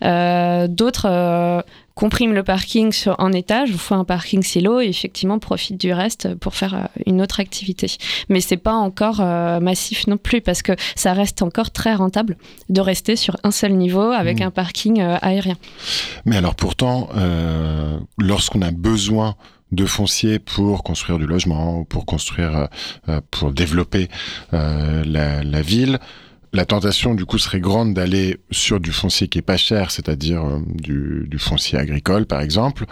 [0.03, 1.65] Euh, d'autres
[1.95, 5.93] comprime le parking sur, en étage, vous fait un parking silo et effectivement profite du
[5.93, 7.89] reste pour faire euh, une autre activité.
[8.29, 12.37] Mais c'est pas encore euh, massif non plus parce que ça reste encore très rentable
[12.69, 14.45] de rester sur un seul niveau avec mmh.
[14.45, 15.57] un parking euh, aérien.
[16.25, 17.09] Mais alors pourtant,
[18.19, 19.37] lorsqu'on a besoin
[19.71, 22.69] de foncier pour construire du logement ou pour construire,
[23.31, 24.09] pour développer
[24.53, 25.99] la, la ville,
[26.53, 30.45] la tentation du coup serait grande d'aller sur du foncier qui est pas cher, c'est-à-dire
[30.45, 32.85] euh, du, foncier agricole par exemple.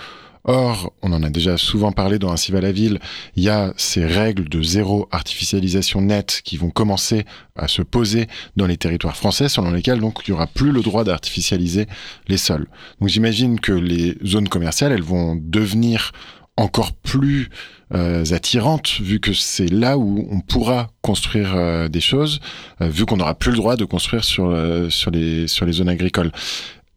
[0.44, 2.98] Or, on en a déjà souvent parlé dans Ainsi va ville,
[3.36, 8.26] il y a ces règles de zéro artificialisation nette qui vont commencer à se poser
[8.56, 11.86] dans les territoires français, selon lesquels donc il n'y aura plus le droit d'artificialiser
[12.26, 12.68] les sols.
[13.00, 16.12] Donc j'imagine que les zones commerciales, elles vont devenir
[16.60, 17.48] encore plus
[17.94, 22.40] euh, attirante, vu que c'est là où on pourra construire euh, des choses,
[22.82, 24.54] euh, vu qu'on n'aura plus le droit de construire sur,
[24.90, 26.30] sur, les, sur les zones agricoles.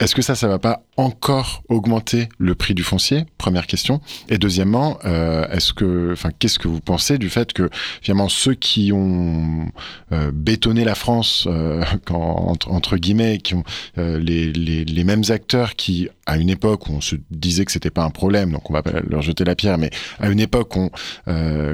[0.04, 3.24] Est-ce que ça, ça va pas encore augmenter le prix du foncier?
[3.38, 4.02] Première question.
[4.28, 7.70] Et deuxièmement, euh, est-ce que, qu'est-ce que vous pensez du fait que
[8.02, 9.66] finalement ceux qui ont
[10.12, 13.64] euh, bétonné la France, euh, entre, guillemets, qui ont
[13.96, 18.10] les, mêmes acteurs qui, à une époque où on se disait que c'était pas un
[18.10, 19.90] problème, donc on va pas leur jeter la pierre, mais
[20.20, 20.90] à une époque ont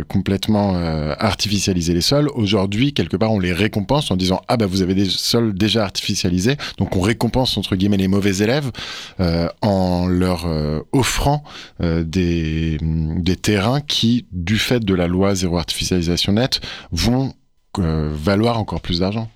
[0.07, 0.75] complètement
[1.17, 2.29] artificialisé les sols.
[2.35, 5.83] Aujourd'hui, quelque part, on les récompense en disant ah bah vous avez des sols déjà
[5.83, 8.71] artificialisés, donc on récompense entre guillemets les mauvais élèves
[9.19, 11.43] euh, en leur euh, offrant
[11.81, 16.61] euh, des, des terrains qui, du fait de la loi zéro artificialisation nette,
[16.91, 17.33] vont
[17.77, 19.29] valoir encore plus d'argent.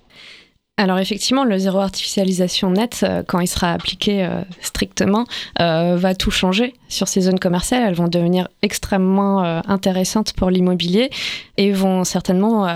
[0.76, 4.28] Alors effectivement, le zéro artificialisation net, quand il sera appliqué
[4.60, 5.24] strictement,
[5.58, 7.82] va tout changer sur ces zones commerciales.
[7.82, 11.10] Elles vont devenir extrêmement intéressantes pour l'immobilier
[11.56, 12.74] et vont certainement euh,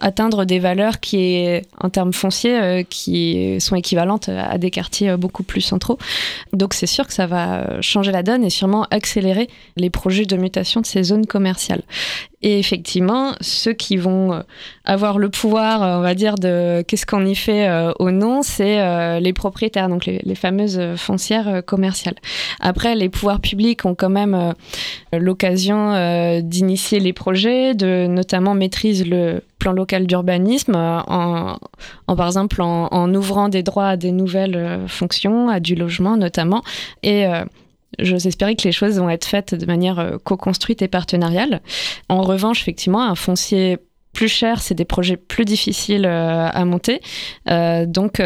[0.00, 1.46] atteindre des valeurs qui,
[1.80, 5.98] en termes fonciers, euh, qui sont équivalentes à des quartiers euh, beaucoup plus centraux.
[6.52, 10.36] Donc c'est sûr que ça va changer la donne et sûrement accélérer les projets de
[10.36, 11.82] mutation de ces zones commerciales.
[12.42, 14.42] Et effectivement, ceux qui vont
[14.84, 19.32] avoir le pouvoir, on va dire, de qu'est-ce qu'on y fait au nom, c'est les
[19.32, 22.14] propriétaires, donc les fameuses foncières commerciales.
[22.60, 24.54] Après, les pouvoirs publics ont quand même
[25.12, 31.58] l'occasion d'initier les projets, de notamment maîtrise le plan local d'urbanisme euh, en,
[32.16, 36.62] par exemple en, ouvrant des droits à des nouvelles euh, fonctions, à du logement notamment.
[37.02, 37.44] Et euh,
[37.98, 41.62] J'ose espérer que les choses vont être faites de manière co-construite et partenariale.
[42.10, 43.78] En revanche, effectivement, un foncier
[44.12, 47.00] plus cher, c'est des projets plus difficiles à monter.
[47.46, 48.20] donc,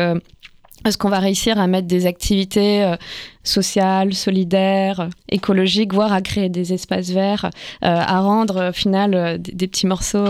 [0.85, 2.97] est-ce qu'on va réussir à mettre des activités euh,
[3.45, 7.51] sociales, solidaires, écologiques, voire à créer des espaces verts, euh,
[7.83, 10.27] à rendre au final euh, des, petits morceaux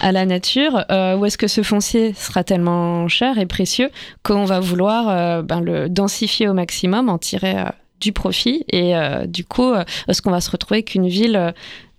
[0.00, 3.90] à la nature Ou est-ce que ce foncier sera tellement cher et précieux
[4.22, 7.54] qu'on va vouloir ben, le densifier au maximum, en tirer
[8.00, 8.94] du profit et
[9.26, 9.72] du coup,
[10.08, 11.54] est-ce qu'on va se retrouver qu'une ville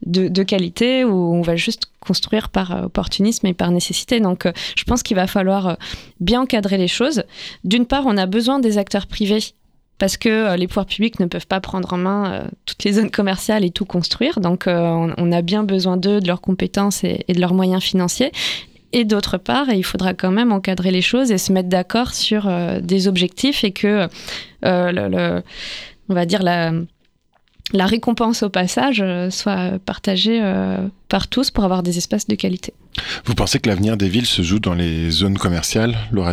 [0.06, 4.20] de, qualité où on va juste construire par euh, opportunisme et par nécessité.
[4.20, 5.74] Donc, euh, je pense qu'il va falloir euh,
[6.20, 7.24] bien encadrer les choses.
[7.64, 9.54] D'une part, on a besoin des acteurs privés
[9.98, 13.64] parce que les pouvoirs publics ne peuvent pas prendre en main toutes les zones commerciales
[13.64, 14.42] et tout construire.
[14.42, 18.34] Donc, on, a bien besoin d'eux, de leurs compétences et, de leurs moyens financiers.
[18.92, 22.52] Et d'autre part, il faudra quand même encadrer les choses et se mettre d'accord sur
[22.82, 24.10] des objectifs et que,
[24.64, 25.42] le,
[26.10, 26.74] on va dire, la,
[27.74, 30.78] la récompense au passage euh, soit partagée euh,
[31.10, 32.74] par tous pour avoir des espaces de qualité.
[33.26, 36.32] Vous pensez que l'avenir des villes se joue dans les zones commerciales, Laura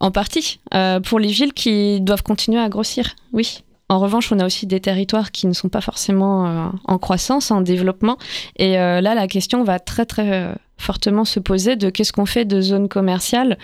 [0.00, 0.60] En partie.
[0.74, 3.62] Euh, pour les villes qui doivent continuer à grossir, oui.
[3.90, 7.62] En revanche, on a aussi des territoires qui ne sont pas forcément en croissance, en
[7.62, 8.18] développement.
[8.56, 12.60] Et là, la question va très très fortement se poser de qu'est-ce qu'on fait de
[12.60, 13.56] zones commerciales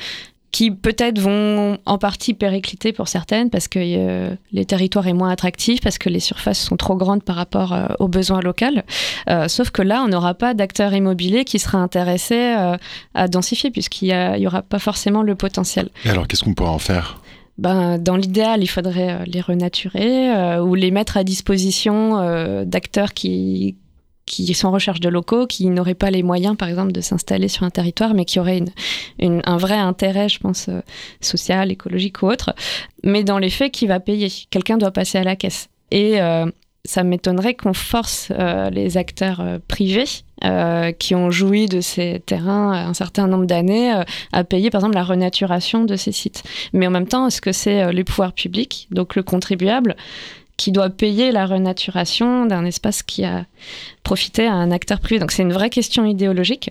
[0.54, 5.30] qui peut-être vont en partie péricliter pour certaines parce que euh, les territoires est moins
[5.30, 8.66] attractifs, parce que les surfaces sont trop grandes par rapport euh, aux besoins locaux.
[9.28, 12.54] Euh, sauf que là, on n'aura pas d'acteurs immobiliers qui sera intéressés
[13.14, 15.88] à densifier puisqu'il n'y aura pas forcément le potentiel.
[16.04, 17.20] Et alors, qu'est-ce qu'on pourra en faire?
[17.58, 23.74] Ben, dans l'idéal, il faudrait les renaturer ou les mettre à disposition d'acteurs qui,
[24.26, 27.48] qui sont en recherche de locaux, qui n'auraient pas les moyens, par exemple, de s'installer
[27.48, 28.64] sur un territoire, mais qui auraient
[29.20, 30.80] un vrai intérêt, je pense, euh,
[31.20, 32.54] social, écologique ou autre.
[33.02, 34.28] Mais dans les faits, qui va payer?
[34.50, 35.68] Quelqu'un doit passer à la caisse.
[35.90, 36.46] Et euh,
[36.84, 40.04] ça m'étonnerait qu'on force euh, les acteurs privés
[40.98, 43.98] qui ont joui de ces terrains un certain nombre d'années
[44.30, 46.42] à payer par exemple la renaturation de ces sites.
[46.74, 49.96] Mais en même temps, est-ce que c'est les pouvoirs publics, donc le contribuable,
[50.56, 53.44] qui doit payer la renaturation d'un espace qui a
[54.02, 55.18] profité à un acteur privé.
[55.18, 56.70] Donc c'est une vraie question idéologique.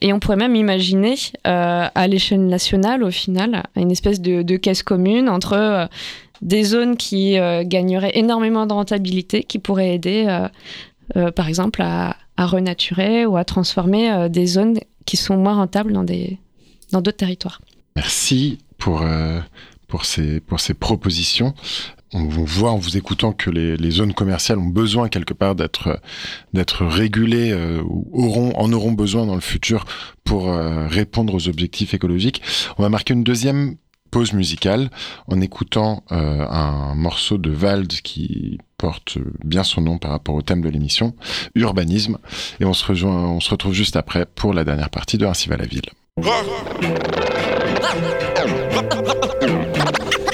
[0.00, 1.14] Et on pourrait même imaginer
[1.46, 5.86] euh, à l'échelle nationale, au final, une espèce de, caisse commune entre euh,
[6.42, 10.26] des zones qui gagneraient énormément de rentabilité, qui pourraient aider,
[11.36, 16.02] par exemple, à, à, renaturer ou à transformer des zones qui sont moins rentables dans
[16.04, 16.38] des
[16.92, 17.60] dans d'autres territoires.
[17.94, 19.04] Merci pour
[19.90, 21.52] pour ces, pour ces propositions.
[22.12, 26.00] On voit en vous écoutant que les, zones commerciales ont besoin quelque part d'être
[26.52, 29.84] d'être régulées euh, ou auront en auront besoin dans le futur
[30.24, 32.42] pour euh, répondre aux objectifs écologiques.
[32.78, 33.76] On va marquer une deuxième
[34.10, 34.90] pause musicale
[35.28, 40.42] en écoutant euh, un morceau de Vald qui porte bien son nom par rapport au
[40.42, 41.14] thème de l'émission,
[41.54, 42.18] urbanisme.
[42.60, 45.48] Et on se, rejoint, on se retrouve juste après pour la dernière partie de Ainsi
[45.48, 45.82] va la ville.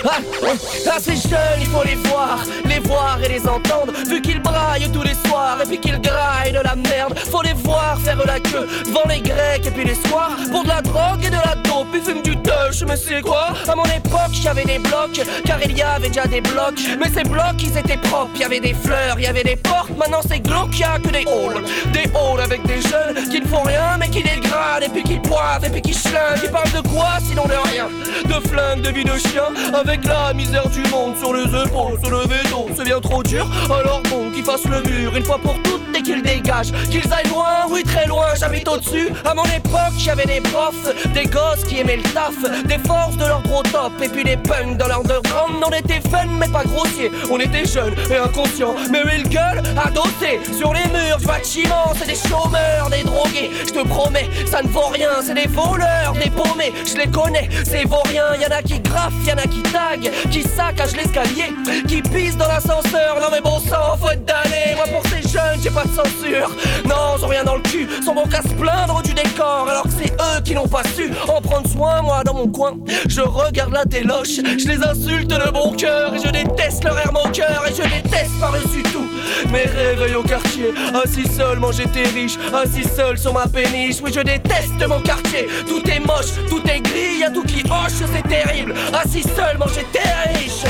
[0.09, 3.93] Ah, ces jeunes, il faut les voir, les voir et les entendre.
[4.09, 7.19] Vu qu'ils braillent tous les soirs et puis qu'ils graillent de la merde.
[7.19, 10.37] Faut les voir faire la queue devant les grecs et puis les soirs.
[10.51, 13.75] Pour de la drogue et de la dope, ils du touch, mais c'est quoi À
[13.75, 16.81] mon époque, j'avais des blocs, car il y avait déjà des blocs.
[16.99, 19.57] Mais ces blocs, ils étaient propres, il y avait des fleurs, il y avait des
[19.57, 19.91] portes.
[19.97, 21.63] Maintenant, c'est glauque, y a que des halls.
[21.93, 25.19] Des halls avec des jeunes qui ne font rien, mais qui dégradent et puis qui
[25.19, 26.41] poivent et puis qui schlinguent.
[26.43, 27.89] Ils parlent de quoi sinon de rien?
[28.25, 32.11] De flingue, de vie de chien, avec la misère du monde sur les épaules, sur
[32.11, 33.47] le vélo, c'est bien trop dur.
[33.67, 36.73] Alors bon, qu'ils fassent le mur une fois pour toutes qu'ils dégagent.
[36.91, 39.11] Qu'ils aillent loin, oui très loin, j'habite au-dessus.
[39.25, 42.35] À mon époque, j'avais des profs, des gosses qui aimaient le taf,
[42.65, 45.63] des forces de leur gros top, et puis des punks dans leur underground.
[45.67, 48.77] On était fun mais pas grossier, on était jeunes et inconscients.
[48.91, 53.51] Mais une gueule adossée sur les murs du bâtiment, c'est des chômeurs, des drogués.
[53.67, 56.73] Je te promets, ça ne vaut rien, c'est des voleurs, des paumés.
[56.87, 58.35] Je les connais, c'est vaut rien.
[58.41, 61.53] Y en a qui graffent, y en a qui taguent, qui saccagent l'escalier,
[61.89, 63.19] qui pissent dans l'ascenseur.
[63.21, 64.77] Non mais bon sang, faut être damné.
[64.77, 68.15] Moi pour ces jeunes, j'ai pas de Non, ils ont rien dans le cul, sont
[68.15, 69.67] bon qu'à se plaindre du décor.
[69.69, 72.03] Alors que c'est eux qui n'ont pas su en prendre soin.
[72.03, 72.77] Moi dans mon coin,
[73.09, 76.15] je regarde la téloche, je les insulte de bon cœur.
[76.15, 79.07] Et je déteste leur air mon cœur, et je déteste par-dessus tout.
[79.51, 81.59] Mes réveils au quartier, assis seul,
[81.93, 83.97] tes riches, assis seul sur ma péniche.
[84.03, 88.07] Oui, je déteste mon quartier, tout est moche, tout est gris, y'a tout qui hoche,
[88.13, 88.75] c'est terrible.
[88.93, 89.59] Assis seul,
[89.93, 90.65] tes riches.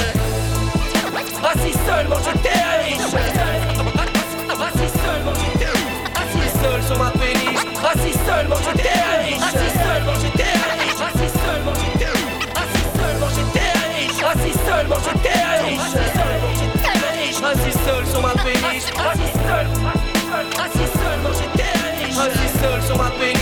[1.43, 2.07] Assis seul,
[2.43, 2.49] tes
[2.85, 3.66] riches.
[4.77, 6.13] Assis seul, manger tes riches.
[6.21, 7.65] Assis seul sur ma péniche.
[7.83, 8.93] Assis seul, manger tes
[9.25, 9.41] riches.
[9.43, 11.01] Assis seul, manger tes riches.
[11.01, 12.61] Assis seul, manger tes riches.
[12.61, 14.21] Assis seul, manger tes riches.
[14.23, 15.45] Assis seul, manger tes
[17.17, 17.41] riches.
[17.43, 18.89] Assis seul sur ma péniche.
[19.01, 19.67] Assis seul,
[20.61, 22.19] assis seul, manger tes riches.
[22.19, 23.36] Assis seul sur ma péniche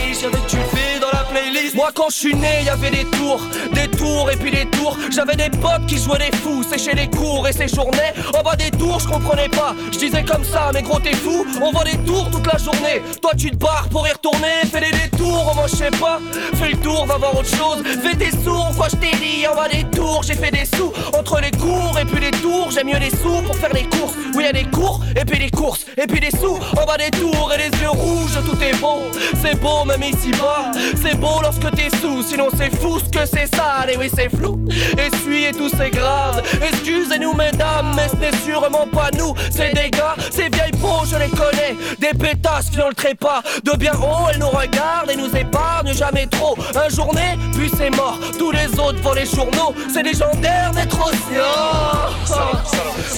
[1.73, 3.41] Moi quand je suis né, y avait des tours,
[3.73, 4.97] des tours et puis des tours.
[5.11, 8.15] J'avais des potes qui jouaient les fous, séchaient les cours et séjournaient.
[8.39, 9.75] En bas des tours, je comprenais pas.
[9.93, 11.47] Je disais comme ça, mais gros t'es fou.
[11.63, 13.03] On voit des tours toute la journée.
[13.23, 16.19] Toi tu te barres pour y retourner, fais des détours, moi je sais pas.
[16.55, 17.83] Fais le tour, va voir autre chose.
[18.03, 19.47] Fais tes sourds, quoi je t'ai dit.
[19.47, 20.93] En bas des tours, j'ai fait des sous.
[21.19, 24.15] Entre les cours et puis les tours, j'aime mieux les sous pour faire les courses.
[24.35, 26.59] Oui, y a des cours et puis les courses et puis les sous.
[26.81, 29.03] En bas des tours et les yeux rouges, tout est beau.
[29.43, 30.73] C'est beau même ici bas.
[31.01, 33.91] C'est beau lorsque t'es sous, sinon c'est fou ce que c'est sale.
[33.93, 34.59] Et oui, c'est flou.
[34.99, 36.43] Essuyez tout, c'est grave.
[36.63, 39.35] Excusez-nous, mesdames, mais ce n'est sûrement pas nous.
[39.51, 41.77] Ces des gars, ces vieilles peaux, je les connais.
[41.99, 43.43] Des pétasses qui ont le trépas.
[43.63, 46.57] De bien haut, elles nous regardent et nous épargnent jamais trop.
[46.75, 48.19] Un journée, puis c'est mort.
[48.39, 49.75] Tous les autres vont les journaux.
[49.93, 52.05] C'est légendaire d'être océan.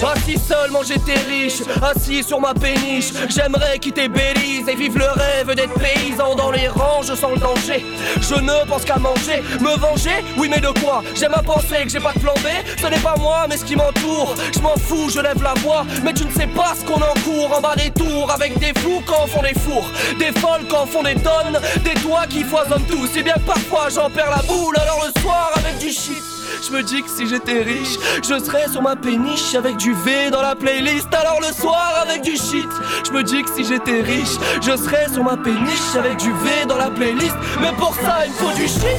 [0.05, 1.61] Assis seul, manger tes riches.
[1.81, 3.11] Assis sur ma péniche.
[3.29, 7.85] J'aimerais quitter Belize et vivre le rêve d'être paysan dans les ranges sans le danger.
[8.29, 10.23] Je ne pense qu'à manger, me venger.
[10.37, 11.01] Oui, mais de quoi?
[11.15, 12.33] J'aime à penser que j'ai pas de plan.
[12.81, 14.35] Ce n'est pas moi, mais ce qui m'entoure.
[14.53, 15.85] Je m'en fous, je lève la voix.
[16.03, 18.29] Mais tu ne sais pas ce qu'on encourt en bas des tours.
[18.31, 19.89] Avec des fous quand font des fours.
[20.19, 21.59] Des folles quand font des tonnes.
[21.83, 23.07] Des toits qui foisonnent tout.
[23.07, 24.77] Si bien parfois j'en perds la boule.
[24.77, 26.36] Alors le soir avec du shit.
[26.61, 30.29] Je me dis que si j'étais riche, je serais sur ma péniche avec du V
[30.31, 31.07] dans la playlist.
[31.13, 32.67] Alors le soir avec du shit.
[33.05, 36.65] Je me dis que si j'étais riche, je serais sur ma péniche avec du V
[36.67, 37.35] dans la playlist.
[37.61, 38.97] Mais pour ça, il me faut du shit.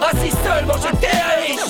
[0.00, 1.08] Assis seul, manger tes
[1.42, 1.60] riches.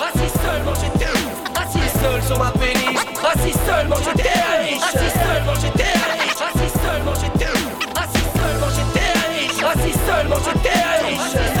[0.00, 1.46] Assis seul, manger tes riches.
[1.54, 3.04] Assis seul sur ma péniche.
[3.22, 4.22] Assis seul, manger tes
[4.62, 4.82] riches.
[4.82, 6.40] Assis seul, manger tes riches.
[6.40, 7.92] Assis seul, manger tes riches.
[7.96, 9.62] Assis seul, manger tes riches.
[9.62, 11.34] Assis seul, manger tes riches.
[11.36, 11.55] Assis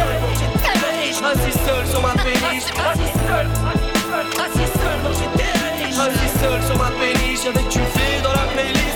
[1.66, 2.70] seul sur ma péniche.
[2.90, 3.46] Assis seul.
[4.44, 5.98] Assis seul, manger tes riches.
[5.98, 8.95] Assis seul sur ma péniche avec du fais dans la playlist.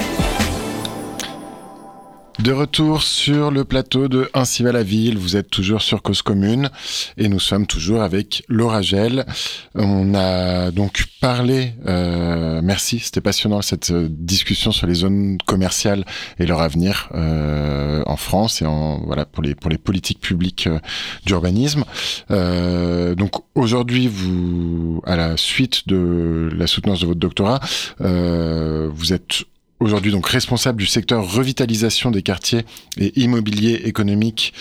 [2.43, 6.23] De retour sur le plateau de Ainsi va la ville, vous êtes toujours sur Cause
[6.23, 6.71] Commune
[7.19, 9.27] et nous sommes toujours avec Laura Gel.
[9.75, 16.07] On a donc parlé, euh, merci, c'était passionnant cette euh, discussion sur les zones commerciales
[16.39, 20.69] et leur avenir euh, en France et en voilà pour les pour les politiques publiques
[21.27, 21.85] d'urbanisme.
[22.31, 24.11] donc aujourd'hui,
[25.05, 27.61] à la suite de la soutenance de votre doctorat,
[27.99, 29.45] vous êtes
[29.81, 32.65] aujourd'hui donc responsable du secteur revitalisation des quartiers
[32.99, 34.53] et immobilier économique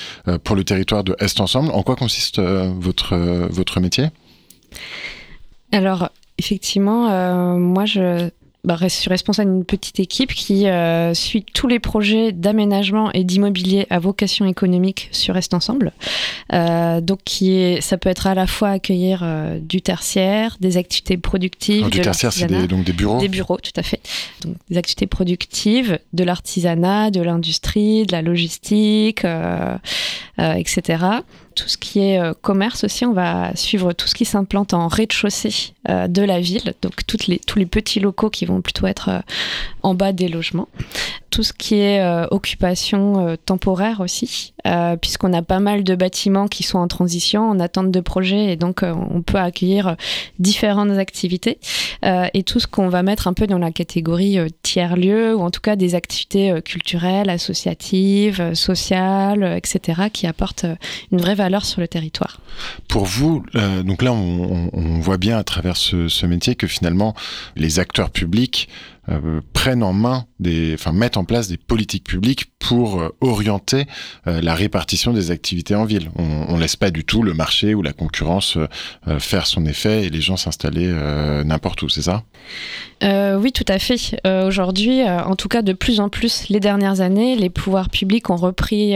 [0.44, 1.72] pour le territoire de Est Ensemble.
[1.72, 3.16] En quoi consiste votre
[3.52, 4.08] votre métier?
[5.72, 8.30] Alors effectivement, moi je
[8.70, 13.24] bah, je suis responsable d'une petite équipe qui euh, suit tous les projets d'aménagement et
[13.24, 15.92] d'immobilier à vocation économique sur Est Ensemble.
[16.54, 20.78] Euh, donc, qui est, ça peut être à la fois accueillir euh, du tertiaire, des
[20.78, 21.90] activités productives.
[21.90, 24.02] du tertiaire, c'est donc des bureaux Des bureaux, tout à fait.
[24.44, 29.26] Donc, des activités productives, de l'artisanat, de l'industrie, de la logistique,
[30.38, 31.22] etc
[31.60, 34.88] tout ce qui est euh, commerce aussi, on va suivre tout ce qui s'implante en
[34.88, 39.20] rez-de-chaussée euh, de la ville, donc tous les petits locaux qui vont plutôt être euh,
[39.84, 40.70] en bas des logements.
[41.32, 44.54] Tout ce qui est occupation temporaire aussi,
[45.02, 48.56] puisqu'on a pas mal de bâtiments qui sont en transition, en attente de projet, et
[48.56, 49.96] donc on peut accueillir
[50.38, 51.60] différentes activités.
[52.04, 55.62] et tout ce qu'on va mettre un peu dans la catégorie tiers-lieu, ou en tout
[55.62, 60.66] cas des activités culturelles, associatives, sociales, etc., qui apportent
[61.12, 62.40] une vraie valeur sur le territoire.
[62.88, 67.16] Pour vous, euh, donc là, on, voit bien à travers ce, métier que finalement,
[67.56, 68.70] les acteurs publics
[69.10, 70.26] euh, prennent en main
[70.74, 73.86] enfin mettent en place des politiques publiques pour euh, orienter
[74.26, 76.12] la répartition des activités en ville.
[76.16, 78.58] On, ne laisse pas du tout le marché ou la concurrence
[79.20, 80.88] faire son effet et les gens s'installer
[81.46, 82.24] n'importe où, c'est ça?
[83.02, 84.20] Oui, tout à fait.
[84.46, 88.36] Aujourd'hui, en tout cas, de plus en plus, les dernières années, les pouvoirs publics ont
[88.36, 88.96] repris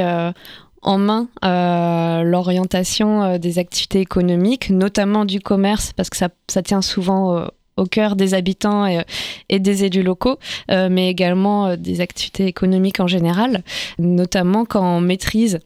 [0.84, 6.62] en main euh, l'orientation euh, des activités économiques, notamment du commerce, parce que ça, ça
[6.62, 7.48] tient souvent euh,
[7.78, 9.04] au cœur des habitants et,
[9.50, 10.38] et des élus locaux,
[10.70, 13.64] mais également des activités économiques en général,
[14.00, 15.60] notamment quand on maîtrise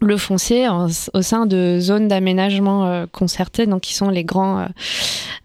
[0.00, 4.66] le foncier au sein de zones d'aménagement euh, concertées, donc qui sont les grands, euh,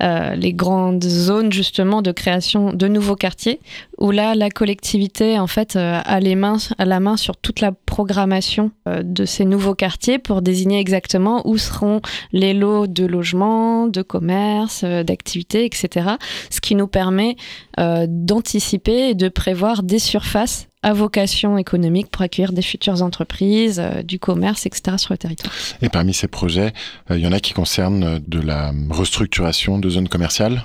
[0.03, 3.61] euh, les grandes zones justement de création de nouveaux quartiers,
[3.97, 7.71] où là la collectivité en fait a les mains à la main sur toute la
[7.71, 14.01] programmation de ces nouveaux quartiers pour désigner exactement où seront les lots de logements, de
[14.01, 16.15] commerce, d'activités, etc.
[16.49, 17.35] Ce qui nous permet
[17.77, 24.01] d'anticiper et de prévoir des surfaces à vocation économique pour accueillir des futures entreprises, euh,
[24.01, 24.97] du commerce, etc.
[24.97, 25.53] sur le territoire.
[25.81, 26.73] Et parmi ces projets,
[27.09, 30.63] euh, il y en a qui concernent de la restructuration de zones commerciales?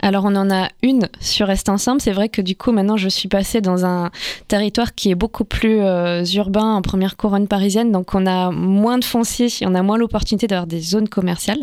[0.00, 2.00] Alors on en a une sur Est Ensemble.
[2.00, 4.10] C'est vrai que du coup maintenant je suis passée dans un
[4.48, 8.98] territoire qui est beaucoup plus euh, urbain en première couronne parisienne, donc on a moins
[8.98, 11.60] de fonciers, on a moins l'opportunité d'avoir des zones commerciales.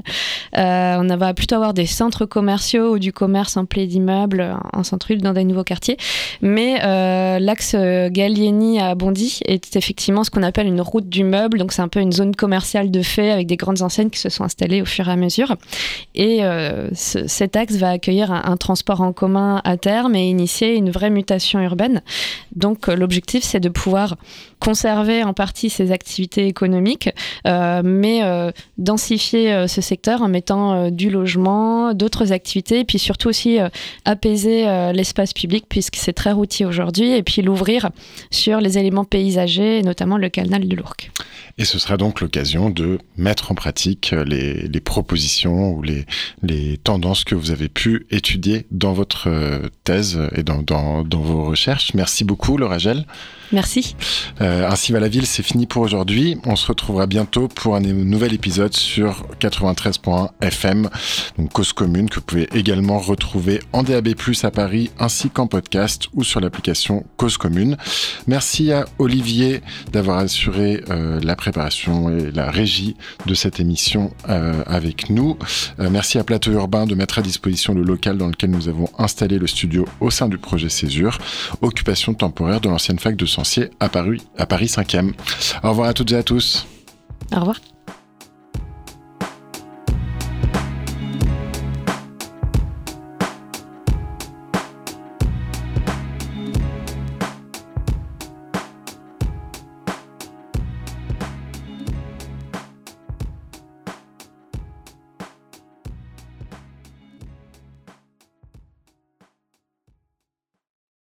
[0.57, 4.83] Euh, on va plutôt avoir des centres commerciaux ou du commerce en plaie d'immeubles en
[4.83, 5.97] centre-ville dans des nouveaux quartiers.
[6.41, 11.57] Mais euh, l'axe Gallieni à Bondy est effectivement ce qu'on appelle une route du meuble,
[11.59, 14.29] donc c'est un peu une zone commerciale de fait avec des grandes enseignes qui se
[14.29, 15.55] sont installées au fur et à mesure.
[16.15, 16.41] Et
[16.93, 21.59] cet axe va accueillir un, transport en commun à terme et initier une vraie mutation
[21.59, 22.01] urbaine.
[22.55, 24.15] Donc l'objectif, c'est de pouvoir
[24.61, 27.09] conserver en partie ces activités économiques,
[27.47, 33.27] euh, mais euh, densifier ce secteur en mettant du logement, d'autres activités, et puis surtout
[33.27, 33.57] aussi
[34.05, 37.89] apaiser l'espace public puisque c'est très routier aujourd'hui, et puis l'ouvrir
[38.29, 41.11] sur les éléments paysagers, notamment le canal de l'Ourcq.
[41.57, 47.35] Et ce sera donc l'occasion de mettre en pratique les, propositions ou les, tendances que
[47.35, 51.93] vous avez pu étudier dans votre euh, thèse et dans, dans vos recherches.
[51.93, 53.05] Merci beaucoup, Laura Gel.
[53.51, 53.95] Merci.
[54.39, 56.37] Euh, ainsi va la ville, c'est fini pour aujourd'hui.
[56.45, 60.89] On se retrouvera bientôt pour un nouvel épisode sur 93.1 FM,
[61.37, 64.09] donc Cause Commune, que vous pouvez également retrouver en DAB+,
[64.43, 67.77] à Paris, ainsi qu'en podcast ou sur l'application Cause Commune.
[68.25, 72.95] Merci à Olivier d'avoir assuré euh, la préparation et la régie
[73.25, 75.37] de cette émission euh, avec nous.
[75.77, 79.39] Merci à Plateau Urbain de mettre à disposition le local dans lequel nous avons installé
[79.39, 81.17] le studio au sein du projet Césure,
[81.61, 83.25] occupation temporaire de l'ancienne fac de
[83.79, 85.13] À Paris, à Paris 5e.
[85.63, 86.67] Au revoir à toutes et à tous.
[87.35, 87.59] Au revoir.